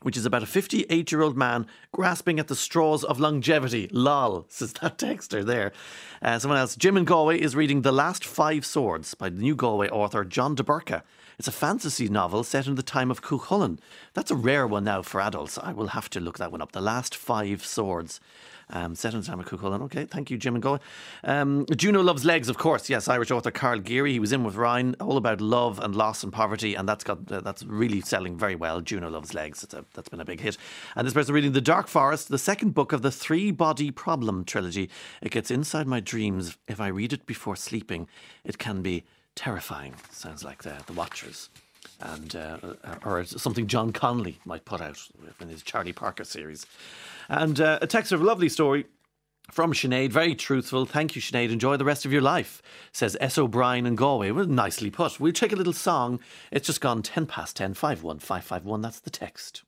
which 0.03 0.17
is 0.17 0.25
about 0.25 0.43
a 0.43 0.47
58 0.47 1.11
year 1.11 1.23
old 1.23 1.37
man 1.37 1.67
grasping 1.93 2.39
at 2.39 2.49
the 2.49 2.57
straws 2.57 3.05
of 3.05 3.19
longevity. 3.19 3.89
Lol, 3.93 4.47
says 4.49 4.73
that 4.75 4.99
texter 4.99 5.45
there. 5.45 5.73
Uh, 6.23 6.39
someone 6.39 6.59
else, 6.59 6.77
Jim 6.77 6.97
in 6.97 7.05
Galway, 7.05 7.41
is 7.41 7.57
reading 7.57 7.83
The 7.83 7.93
Last 7.93 8.25
Five 8.25 8.65
Swords 8.65 9.15
by 9.15 9.29
the 9.29 9.41
new 9.41 9.57
Galway 9.57 9.89
author 9.89 10.25
John 10.25 10.55
de 10.55 10.63
Burca. 10.63 11.03
It's 11.39 11.47
a 11.47 11.53
fantasy 11.53 12.09
novel 12.09 12.43
set 12.43 12.67
in 12.67 12.75
the 12.75 12.83
time 12.83 13.13
of 13.13 13.23
Cuchulainn. 13.23 13.79
That's 14.13 14.33
a 14.33 14.35
rare 14.35 14.67
one 14.67 14.83
now 14.83 15.03
for 15.03 15.21
adults. 15.21 15.57
I 15.57 15.73
will 15.73 15.89
have 15.89 16.11
to 16.11 16.21
look 16.21 16.39
that 16.39 16.51
one 16.51 16.61
up. 16.61 16.73
The 16.73 16.81
Last 16.81 17.15
Five 17.15 17.65
Swords. 17.65 18.19
Um, 18.71 18.97
set 18.97 19.15
in 19.15 19.21
the 19.21 19.27
time 19.27 19.39
of 19.39 19.47
Cuchulainn. 19.47 19.81
Okay, 19.83 20.05
thank 20.05 20.33
you, 20.33 20.37
Jim 20.37 20.55
and 20.57 20.63
Go. 20.63 20.81
Um, 21.23 21.65
Juno 21.77 22.03
Loves 22.03 22.25
Legs, 22.25 22.49
of 22.49 22.59
course. 22.59 22.91
Yes, 22.91 23.07
Irish 23.07 23.31
author 23.31 23.53
Karl 23.53 23.79
Geary. 23.79 24.13
He 24.13 24.19
was 24.19 24.33
in 24.33 24.43
with 24.43 24.57
Ryan, 24.57 24.97
all 25.01 25.17
about 25.17 25.41
love 25.41 25.79
and 25.79 25.95
loss 25.95 26.25
and 26.25 26.33
poverty, 26.33 26.75
and 26.75 26.89
that's 26.89 27.05
got 27.05 27.31
uh, 27.31 27.41
that's 27.41 27.63
really 27.63 28.01
selling 28.01 28.37
very 28.37 28.57
well. 28.57 28.81
Juno 28.81 29.09
Loves 29.09 29.33
Legs. 29.33 29.65
A, 29.73 29.85
that's 29.95 30.09
been 30.09 30.21
a 30.21 30.25
big 30.25 30.41
hit. 30.41 30.59
And 30.97 31.07
this 31.07 31.15
person 31.15 31.35
reading 31.35 31.53
The 31.53 31.61
Dark 31.61 31.87
Forest, 31.87 32.31
the 32.31 32.37
second 32.37 32.75
book 32.75 32.93
of 32.93 33.03
the 33.03 33.13
Three 33.13 33.53
Body 33.53 33.93
Problem 33.93 34.45
trilogy. 34.45 34.91
It 35.23 35.31
gets 35.31 35.53
inside 35.53 35.87
my 35.87 36.01
dreams. 36.01 36.59
If 36.67 36.81
I 36.81 36.89
read 36.89 37.13
it 37.13 37.27
before 37.27 37.55
sleeping, 37.55 38.09
it 38.45 38.59
can 38.59 38.83
be 38.83 39.05
terrifying. 39.39 39.95
Sounds 40.11 40.45
like 40.45 40.65
the, 40.65 40.75
the 40.87 40.93
Watchers. 40.93 41.49
And 42.01 42.35
uh, 42.35 42.59
or 43.05 43.25
something 43.25 43.69
John 43.69 43.93
Connolly 43.93 44.39
might 44.45 44.65
put 44.65 44.81
out 44.81 44.99
in 45.41 45.49
his 45.49 45.63
Charlie 45.63 45.93
Parker 45.93 46.25
series. 46.25 46.67
And 47.29 47.61
uh, 47.61 47.79
a 47.81 47.87
text 47.87 48.11
of 48.11 48.21
a 48.21 48.25
lovely 48.25 48.49
story 48.49 48.87
from 49.51 49.73
Sinead, 49.73 50.11
very 50.11 50.35
truthful. 50.35 50.87
Thank 50.87 51.15
you, 51.15 51.23
Sinead. 51.23 51.51
Enjoy 51.51 51.77
the 51.77 51.85
rest 51.85 52.05
of 52.05 52.13
your 52.13 52.21
life, 52.21 52.61
says 52.93 53.17
S. 53.21 53.39
O'Brien 53.39 53.87
in 53.87 53.95
Galway. 53.95 54.33
Well, 54.33 54.47
nicely 54.47 54.91
put. 54.91 55.21
We'll 55.21 55.33
take 55.33 55.53
a 55.53 55.57
little 55.57 55.73
song. 55.73 56.19
It's 56.51 56.67
just 56.67 56.81
gone 56.81 57.03
10 57.03 57.27
past 57.27 57.57
10, 57.57 57.75
51551. 57.75 58.83
That's 58.83 59.01
the 59.01 59.11
text. 59.11 59.63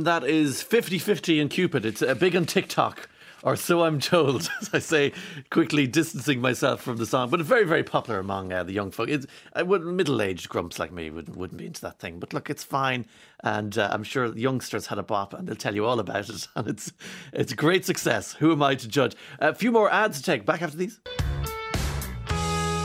And 0.00 0.06
that 0.06 0.24
is 0.24 0.62
50 0.62 0.98
50 0.98 1.40
in 1.40 1.50
Cupid. 1.50 1.84
It's 1.84 2.00
a 2.00 2.14
big 2.14 2.34
on 2.34 2.46
TikTok, 2.46 3.06
or 3.42 3.54
so 3.54 3.84
I'm 3.84 4.00
told, 4.00 4.48
as 4.62 4.70
I 4.72 4.78
say, 4.78 5.12
quickly 5.50 5.86
distancing 5.86 6.40
myself 6.40 6.80
from 6.80 6.96
the 6.96 7.04
song. 7.04 7.28
But 7.28 7.42
very, 7.42 7.66
very 7.66 7.84
popular 7.84 8.18
among 8.18 8.50
uh, 8.50 8.64
the 8.64 8.72
young 8.72 8.92
folk. 8.92 9.10
It's, 9.10 9.26
uh, 9.52 9.62
middle 9.62 10.22
aged 10.22 10.48
grumps 10.48 10.78
like 10.78 10.90
me 10.90 11.10
would, 11.10 11.36
wouldn't 11.36 11.58
be 11.58 11.66
into 11.66 11.82
that 11.82 11.98
thing. 11.98 12.18
But 12.18 12.32
look, 12.32 12.48
it's 12.48 12.64
fine. 12.64 13.04
And 13.44 13.76
uh, 13.76 13.90
I'm 13.92 14.02
sure 14.02 14.30
the 14.30 14.40
youngsters 14.40 14.86
had 14.86 14.96
a 14.96 15.02
bop 15.02 15.34
and 15.34 15.46
they'll 15.46 15.54
tell 15.54 15.74
you 15.74 15.84
all 15.84 16.00
about 16.00 16.30
it. 16.30 16.48
And 16.56 16.66
it's, 16.66 16.94
it's 17.34 17.52
a 17.52 17.56
great 17.56 17.84
success. 17.84 18.32
Who 18.32 18.52
am 18.52 18.62
I 18.62 18.76
to 18.76 18.88
judge? 18.88 19.14
A 19.38 19.54
few 19.54 19.70
more 19.70 19.92
ads 19.92 20.16
to 20.16 20.24
take. 20.24 20.46
Back 20.46 20.62
after 20.62 20.78
these. 20.78 20.98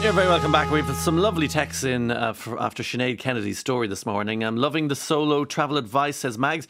You're 0.01 0.11
very 0.11 0.27
welcome 0.27 0.51
back. 0.51 0.69
We've 0.69 0.85
got 0.85 0.97
some 0.97 1.17
lovely 1.17 1.47
texts 1.47 1.85
in 1.85 2.11
uh, 2.11 2.33
after 2.59 2.83
Sinead 2.83 3.19
Kennedy's 3.19 3.57
story 3.57 3.87
this 3.87 4.05
morning. 4.05 4.43
I'm 4.43 4.57
loving 4.57 4.89
the 4.89 4.95
solo 4.95 5.45
travel 5.45 5.77
advice, 5.77 6.17
says 6.17 6.37
Mags. 6.37 6.67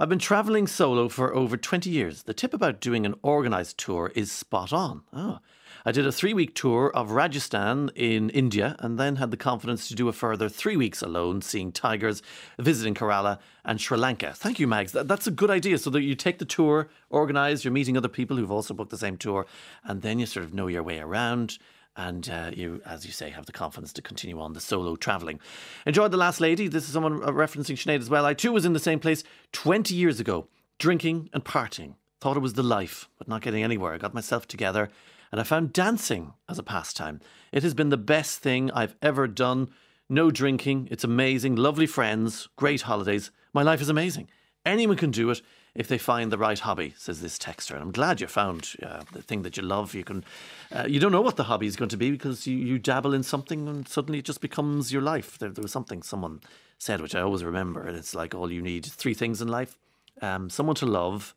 I've 0.00 0.08
been 0.08 0.20
travelling 0.20 0.68
solo 0.68 1.08
for 1.08 1.34
over 1.34 1.56
20 1.56 1.90
years. 1.90 2.22
The 2.22 2.32
tip 2.32 2.54
about 2.54 2.80
doing 2.80 3.04
an 3.04 3.16
organised 3.24 3.78
tour 3.78 4.12
is 4.14 4.30
spot 4.30 4.72
on. 4.72 5.02
Oh. 5.12 5.40
I 5.84 5.90
did 5.90 6.06
a 6.06 6.12
three 6.12 6.32
week 6.32 6.54
tour 6.54 6.92
of 6.94 7.10
Rajasthan 7.10 7.90
in 7.96 8.30
India 8.30 8.76
and 8.78 8.96
then 8.96 9.16
had 9.16 9.32
the 9.32 9.36
confidence 9.36 9.88
to 9.88 9.96
do 9.96 10.06
a 10.06 10.12
further 10.12 10.48
three 10.48 10.76
weeks 10.76 11.02
alone, 11.02 11.42
seeing 11.42 11.72
tigers, 11.72 12.22
visiting 12.60 12.94
Kerala 12.94 13.40
and 13.64 13.80
Sri 13.80 13.98
Lanka. 13.98 14.34
Thank 14.34 14.60
you, 14.60 14.68
Mags. 14.68 14.92
That's 14.92 15.26
a 15.26 15.32
good 15.32 15.50
idea. 15.50 15.78
So 15.78 15.90
that 15.90 16.02
you 16.02 16.14
take 16.14 16.38
the 16.38 16.44
tour, 16.44 16.88
organise, 17.10 17.64
you're 17.64 17.72
meeting 17.72 17.96
other 17.96 18.06
people 18.06 18.36
who've 18.36 18.52
also 18.52 18.74
booked 18.74 18.92
the 18.92 18.98
same 18.98 19.16
tour, 19.16 19.46
and 19.82 20.02
then 20.02 20.20
you 20.20 20.26
sort 20.26 20.46
of 20.46 20.54
know 20.54 20.68
your 20.68 20.84
way 20.84 21.00
around 21.00 21.58
and 21.98 22.30
uh, 22.30 22.50
you, 22.54 22.80
as 22.86 23.04
you 23.04 23.10
say, 23.12 23.28
have 23.28 23.46
the 23.46 23.52
confidence 23.52 23.92
to 23.92 24.00
continue 24.00 24.40
on 24.40 24.52
the 24.52 24.60
solo 24.60 24.94
travelling. 24.94 25.40
Enjoyed 25.84 26.12
The 26.12 26.16
Last 26.16 26.40
Lady. 26.40 26.68
This 26.68 26.84
is 26.84 26.92
someone 26.92 27.22
uh, 27.24 27.26
referencing 27.26 27.76
Sinead 27.76 27.98
as 27.98 28.08
well. 28.08 28.24
I 28.24 28.34
too 28.34 28.52
was 28.52 28.64
in 28.64 28.72
the 28.72 28.78
same 28.78 29.00
place 29.00 29.24
20 29.52 29.94
years 29.94 30.20
ago, 30.20 30.46
drinking 30.78 31.28
and 31.34 31.44
partying. 31.44 31.96
Thought 32.20 32.36
it 32.36 32.40
was 32.40 32.54
the 32.54 32.62
life, 32.62 33.08
but 33.18 33.26
not 33.28 33.42
getting 33.42 33.64
anywhere. 33.64 33.92
I 33.92 33.98
got 33.98 34.14
myself 34.14 34.46
together 34.46 34.90
and 35.32 35.40
I 35.40 35.44
found 35.44 35.72
dancing 35.72 36.34
as 36.48 36.58
a 36.58 36.62
pastime. 36.62 37.20
It 37.52 37.64
has 37.64 37.74
been 37.74 37.90
the 37.90 37.96
best 37.96 38.38
thing 38.38 38.70
I've 38.70 38.94
ever 39.02 39.26
done. 39.26 39.68
No 40.08 40.30
drinking. 40.30 40.88
It's 40.92 41.04
amazing. 41.04 41.56
Lovely 41.56 41.86
friends. 41.86 42.48
Great 42.56 42.82
holidays. 42.82 43.32
My 43.52 43.62
life 43.62 43.80
is 43.80 43.88
amazing. 43.88 44.28
Anyone 44.64 44.96
can 44.96 45.10
do 45.10 45.30
it 45.30 45.42
if 45.78 45.86
they 45.86 45.96
find 45.96 46.32
the 46.32 46.36
right 46.36 46.58
hobby, 46.58 46.92
says 46.98 47.20
this 47.20 47.38
texter. 47.38 47.70
And 47.70 47.82
I'm 47.82 47.92
glad 47.92 48.20
you 48.20 48.26
found 48.26 48.72
uh, 48.82 49.02
the 49.12 49.22
thing 49.22 49.42
that 49.42 49.56
you 49.56 49.62
love. 49.62 49.94
You 49.94 50.02
can, 50.02 50.24
uh, 50.72 50.86
you 50.88 50.98
don't 50.98 51.12
know 51.12 51.20
what 51.20 51.36
the 51.36 51.44
hobby 51.44 51.68
is 51.68 51.76
going 51.76 51.88
to 51.90 51.96
be 51.96 52.10
because 52.10 52.48
you, 52.48 52.56
you 52.56 52.80
dabble 52.80 53.14
in 53.14 53.22
something 53.22 53.68
and 53.68 53.86
suddenly 53.86 54.18
it 54.18 54.24
just 54.24 54.40
becomes 54.40 54.92
your 54.92 55.02
life. 55.02 55.38
There, 55.38 55.50
there 55.50 55.62
was 55.62 55.70
something 55.70 56.02
someone 56.02 56.40
said, 56.78 57.00
which 57.00 57.14
I 57.14 57.20
always 57.20 57.44
remember, 57.44 57.86
and 57.86 57.96
it's 57.96 58.12
like 58.12 58.34
all 58.34 58.50
you 58.50 58.60
need 58.60 58.86
three 58.86 59.14
things 59.14 59.40
in 59.40 59.46
life: 59.46 59.78
um, 60.20 60.50
someone 60.50 60.74
to 60.76 60.86
love, 60.86 61.32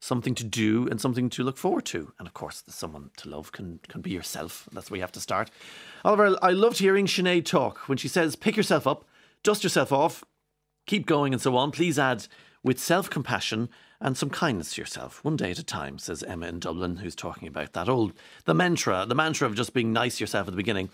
something 0.00 0.34
to 0.34 0.44
do, 0.44 0.88
and 0.88 1.00
something 1.00 1.30
to 1.30 1.44
look 1.44 1.56
forward 1.56 1.84
to. 1.86 2.12
And 2.18 2.26
of 2.26 2.34
course, 2.34 2.64
someone 2.66 3.10
to 3.18 3.28
love 3.28 3.52
can 3.52 3.78
can 3.86 4.00
be 4.00 4.10
yourself. 4.10 4.68
That's 4.72 4.90
where 4.90 4.96
you 4.96 5.02
have 5.02 5.12
to 5.12 5.20
start. 5.20 5.52
Oliver, 6.04 6.36
I 6.42 6.50
loved 6.50 6.78
hearing 6.78 7.06
Sinead 7.06 7.44
talk 7.44 7.88
when 7.88 7.98
she 7.98 8.08
says, 8.08 8.34
"Pick 8.34 8.56
yourself 8.56 8.88
up, 8.88 9.04
dust 9.44 9.62
yourself 9.62 9.92
off." 9.92 10.24
Keep 10.86 11.06
going 11.06 11.32
and 11.32 11.40
so 11.40 11.56
on. 11.56 11.70
Please 11.70 11.98
add 11.98 12.26
with 12.64 12.80
self 12.80 13.08
compassion 13.08 13.68
and 14.04 14.18
some 14.18 14.28
kindness 14.28 14.74
to 14.74 14.82
yourself, 14.82 15.24
one 15.24 15.34
day 15.34 15.50
at 15.50 15.58
a 15.58 15.64
time, 15.64 15.98
says 15.98 16.22
Emma 16.22 16.46
in 16.46 16.58
Dublin, 16.58 16.98
who's 16.98 17.14
talking 17.14 17.48
about 17.48 17.72
that 17.72 17.88
old, 17.88 18.12
the 18.44 18.52
mantra, 18.52 19.06
the 19.08 19.14
mantra 19.14 19.46
of 19.46 19.54
just 19.54 19.72
being 19.72 19.94
nice 19.94 20.18
to 20.18 20.24
yourself 20.24 20.46
at 20.46 20.50
the 20.50 20.58
beginning. 20.58 20.90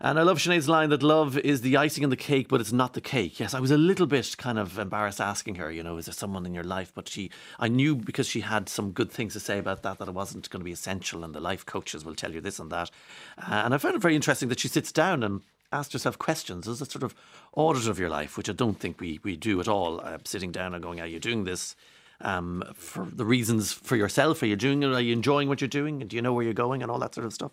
And 0.00 0.18
I 0.18 0.22
love 0.22 0.38
Sinead's 0.38 0.66
line 0.66 0.88
that 0.88 1.02
love 1.02 1.36
is 1.36 1.60
the 1.60 1.76
icing 1.76 2.04
on 2.04 2.10
the 2.10 2.16
cake, 2.16 2.48
but 2.48 2.62
it's 2.62 2.72
not 2.72 2.94
the 2.94 3.02
cake. 3.02 3.38
Yes, 3.38 3.52
I 3.52 3.60
was 3.60 3.70
a 3.70 3.76
little 3.76 4.06
bit 4.06 4.34
kind 4.38 4.58
of 4.58 4.78
embarrassed 4.78 5.20
asking 5.20 5.56
her, 5.56 5.70
you 5.70 5.82
know, 5.82 5.98
is 5.98 6.06
there 6.06 6.14
someone 6.14 6.46
in 6.46 6.54
your 6.54 6.64
life? 6.64 6.90
But 6.94 7.06
she, 7.06 7.30
I 7.60 7.68
knew 7.68 7.94
because 7.94 8.28
she 8.28 8.40
had 8.40 8.70
some 8.70 8.92
good 8.92 9.10
things 9.10 9.34
to 9.34 9.40
say 9.40 9.58
about 9.58 9.82
that, 9.82 9.98
that 9.98 10.08
it 10.08 10.14
wasn't 10.14 10.48
going 10.48 10.60
to 10.60 10.64
be 10.64 10.72
essential, 10.72 11.22
and 11.22 11.34
the 11.34 11.40
life 11.40 11.66
coaches 11.66 12.02
will 12.02 12.14
tell 12.14 12.32
you 12.32 12.40
this 12.40 12.58
and 12.58 12.72
that. 12.72 12.90
Uh, 13.36 13.60
and 13.62 13.74
I 13.74 13.78
found 13.78 13.94
it 13.94 14.00
very 14.00 14.16
interesting 14.16 14.48
that 14.48 14.60
she 14.60 14.68
sits 14.68 14.90
down 14.90 15.22
and 15.22 15.42
asked 15.70 15.92
yourself 15.92 16.18
questions 16.18 16.66
as 16.66 16.80
a 16.80 16.86
sort 16.86 17.02
of 17.02 17.14
audit 17.52 17.88
of 17.88 17.98
your 17.98 18.08
life, 18.08 18.38
which 18.38 18.48
I 18.48 18.54
don't 18.54 18.80
think 18.80 19.00
we, 19.00 19.20
we 19.22 19.36
do 19.36 19.60
at 19.60 19.68
all. 19.68 20.00
Uh, 20.00 20.16
sitting 20.24 20.50
down 20.50 20.72
and 20.72 20.82
going, 20.82 20.98
Are 20.98 21.06
you 21.06 21.20
doing 21.20 21.44
this 21.44 21.76
um, 22.20 22.62
for 22.74 23.06
the 23.10 23.24
reasons 23.24 23.72
for 23.72 23.96
yourself? 23.96 24.42
Are 24.42 24.46
you 24.46 24.56
doing 24.56 24.82
it? 24.82 24.92
Are 24.92 25.00
you 25.00 25.12
enjoying 25.12 25.48
what 25.48 25.60
you're 25.60 25.68
doing? 25.68 26.00
And 26.00 26.10
do 26.10 26.16
you 26.16 26.22
know 26.22 26.32
where 26.32 26.44
you're 26.44 26.54
going 26.54 26.82
and 26.82 26.90
all 26.90 26.98
that 26.98 27.14
sort 27.14 27.26
of 27.26 27.32
stuff? 27.32 27.52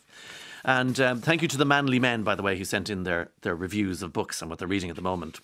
And 0.63 0.99
um, 0.99 1.21
thank 1.21 1.41
you 1.41 1.47
to 1.47 1.57
the 1.57 1.65
manly 1.65 1.99
men, 1.99 2.23
by 2.23 2.35
the 2.35 2.43
way, 2.43 2.57
who 2.57 2.65
sent 2.65 2.89
in 2.89 3.03
their, 3.03 3.31
their 3.41 3.55
reviews 3.55 4.03
of 4.03 4.13
books 4.13 4.41
and 4.41 4.49
what 4.49 4.59
they're 4.59 4.67
reading 4.67 4.89
at 4.89 4.95
the 4.95 5.01
moment. 5.01 5.39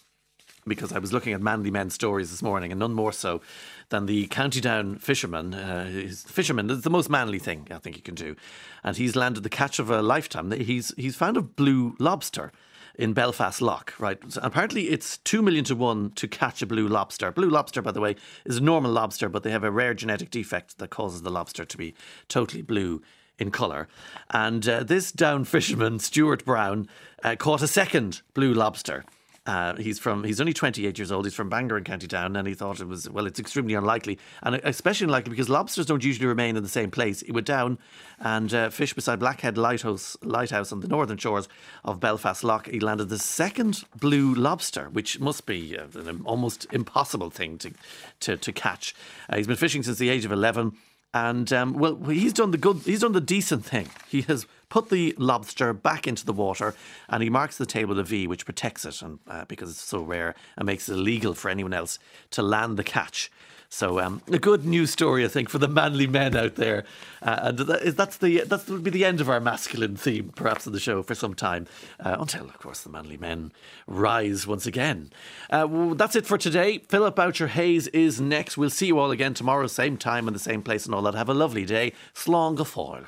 because 0.67 0.91
I 0.91 0.99
was 0.99 1.13
looking 1.13 1.33
at 1.33 1.41
Manly 1.41 1.71
Men 1.71 1.89
stories 1.89 2.29
this 2.29 2.41
morning, 2.41 2.71
and 2.71 2.79
none 2.79 2.93
more 2.93 3.11
so 3.11 3.41
than 3.89 4.05
the 4.05 4.27
County 4.27 4.61
Down 4.61 4.97
fisherman. 4.97 5.53
Uh, 5.53 6.09
fisherman 6.27 6.69
is 6.69 6.81
the 6.81 6.89
most 6.89 7.09
manly 7.09 7.39
thing 7.39 7.67
I 7.71 7.77
think 7.77 7.95
you 7.95 8.01
can 8.01 8.15
do, 8.15 8.35
and 8.83 8.97
he's 8.97 9.15
landed 9.15 9.43
the 9.43 9.49
catch 9.49 9.79
of 9.79 9.89
a 9.89 10.01
lifetime. 10.01 10.51
He's 10.51 10.93
he's 10.97 11.15
found 11.15 11.37
a 11.37 11.41
blue 11.41 11.95
lobster 11.99 12.51
in 12.97 13.13
Belfast 13.13 13.61
Lough, 13.61 13.83
right? 13.99 14.19
So 14.27 14.41
apparently, 14.43 14.89
it's 14.89 15.17
two 15.19 15.41
million 15.41 15.63
to 15.65 15.75
one 15.75 16.11
to 16.11 16.27
catch 16.27 16.61
a 16.61 16.65
blue 16.65 16.87
lobster. 16.87 17.31
Blue 17.31 17.49
lobster, 17.49 17.81
by 17.81 17.91
the 17.91 18.01
way, 18.01 18.15
is 18.45 18.57
a 18.57 18.61
normal 18.61 18.91
lobster, 18.91 19.29
but 19.29 19.43
they 19.43 19.51
have 19.51 19.63
a 19.63 19.71
rare 19.71 19.93
genetic 19.93 20.31
defect 20.31 20.77
that 20.79 20.89
causes 20.89 21.21
the 21.21 21.29
lobster 21.29 21.65
to 21.65 21.77
be 21.77 21.93
totally 22.27 22.61
blue 22.61 23.01
in 23.37 23.51
colour. 23.51 23.87
And 24.31 24.67
uh, 24.67 24.83
this 24.83 25.11
down 25.11 25.45
fisherman, 25.45 25.99
Stuart 25.99 26.43
Brown, 26.43 26.87
uh, 27.23 27.35
caught 27.35 27.61
a 27.61 27.67
second 27.67 28.21
blue 28.33 28.53
lobster. 28.53 29.05
Uh, 29.47 29.75
he's 29.77 29.97
from 29.97 30.25
he's 30.25 30.41
only 30.41 30.51
28 30.51 30.97
years 30.97 31.11
old. 31.11 31.25
He's 31.25 31.33
from 31.33 31.47
Bangor 31.47 31.77
in 31.77 31.85
County 31.85 32.05
Down, 32.05 32.35
and 32.35 32.45
he 32.45 32.53
thought 32.53 32.81
it 32.81 32.87
was 32.87 33.09
well. 33.09 33.25
It's 33.25 33.39
extremely 33.39 33.73
unlikely, 33.73 34.19
and 34.43 34.55
especially 34.55 35.05
unlikely 35.05 35.29
because 35.29 35.47
lobsters 35.47 35.85
don't 35.85 36.03
usually 36.03 36.27
remain 36.27 36.57
in 36.57 36.63
the 36.63 36.69
same 36.69 36.91
place. 36.91 37.21
He 37.21 37.31
went 37.31 37.47
down 37.47 37.79
and 38.19 38.53
uh, 38.53 38.69
fished 38.69 38.95
beside 38.95 39.19
Blackhead 39.19 39.57
Lighthouse, 39.57 40.17
lighthouse 40.21 40.73
on 40.73 40.81
the 40.81 40.87
northern 40.87 41.17
shores 41.17 41.47
of 41.85 42.01
Belfast 42.01 42.43
Lough. 42.43 42.63
He 42.69 42.81
landed 42.81 43.07
the 43.07 43.19
second 43.19 43.85
blue 43.97 44.33
lobster, 44.35 44.89
which 44.89 45.21
must 45.21 45.45
be 45.45 45.77
uh, 45.77 45.85
an 45.97 46.23
almost 46.25 46.67
impossible 46.73 47.29
thing 47.29 47.57
to 47.59 47.71
to, 48.19 48.35
to 48.35 48.51
catch. 48.51 48.93
Uh, 49.29 49.37
he's 49.37 49.47
been 49.47 49.55
fishing 49.55 49.81
since 49.81 49.97
the 49.97 50.09
age 50.09 50.25
of 50.25 50.31
11. 50.33 50.73
And 51.13 51.51
um, 51.53 51.73
well, 51.73 51.95
he's 51.95 52.33
done 52.33 52.51
the 52.51 52.57
good, 52.57 52.81
he's 52.85 52.99
done 52.99 53.13
the 53.13 53.21
decent 53.21 53.65
thing. 53.65 53.89
He 54.09 54.21
has 54.23 54.45
put 54.69 54.89
the 54.89 55.15
lobster 55.17 55.73
back 55.73 56.07
into 56.07 56.25
the 56.25 56.33
water, 56.33 56.75
and 57.09 57.23
he 57.23 57.29
marks 57.29 57.57
the 57.57 57.65
tail 57.65 57.87
with 57.87 57.99
a 57.99 58.03
V, 58.03 58.27
which 58.27 58.45
protects 58.45 58.85
it, 58.85 59.01
and 59.01 59.19
uh, 59.27 59.45
because 59.45 59.69
it's 59.69 59.81
so 59.81 60.01
rare 60.01 60.35
and 60.55 60.65
makes 60.65 60.89
it 60.89 60.93
illegal 60.93 61.33
for 61.33 61.49
anyone 61.49 61.73
else 61.73 61.99
to 62.31 62.41
land 62.41 62.77
the 62.77 62.83
catch. 62.83 63.31
So 63.69 63.99
um, 63.99 64.21
a 64.31 64.39
good 64.39 64.65
news 64.65 64.91
story, 64.91 65.25
I 65.25 65.27
think, 65.27 65.49
for 65.49 65.57
the 65.57 65.67
manly 65.67 66.07
men 66.07 66.37
out 66.37 66.55
there. 66.55 66.85
Uh, 67.21 67.39
and 67.41 67.57
that, 67.59 67.97
that's 67.97 68.17
the 68.17 68.41
that 68.45 68.67
will 68.69 68.79
be 68.79 68.89
the 68.89 69.03
end 69.03 69.19
of 69.19 69.29
our 69.29 69.41
masculine 69.41 69.97
theme, 69.97 70.31
perhaps, 70.35 70.65
in 70.65 70.71
the 70.71 70.79
show 70.79 71.03
for 71.03 71.15
some 71.15 71.33
time, 71.33 71.67
uh, 71.99 72.15
until, 72.17 72.45
of 72.45 72.57
course, 72.59 72.81
the 72.81 72.89
manly 72.89 73.17
men 73.17 73.51
rise 73.85 74.47
once 74.47 74.65
again. 74.65 75.11
Uh, 75.49 75.67
well, 75.69 75.95
that's 75.95 76.15
it 76.15 76.25
for 76.25 76.37
today. 76.37 76.77
Philip 76.87 77.15
Boucher 77.15 77.47
Hayes 77.47 77.87
is 77.87 78.21
next. 78.21 78.57
We'll 78.57 78.69
see 78.69 78.87
you 78.87 78.99
all 78.99 79.11
again 79.11 79.33
tomorrow, 79.33 79.67
same 79.67 79.97
time 79.97 80.27
and 80.27 80.35
the 80.35 80.39
same 80.39 80.61
place 80.61 80.85
and 80.85 80.95
all 80.95 81.01
that. 81.01 81.15
Have 81.15 81.29
a 81.29 81.33
lovely 81.33 81.65
day. 81.65 81.91
Slán 82.13 82.55
go 82.55 82.63
fóill. 82.63 83.07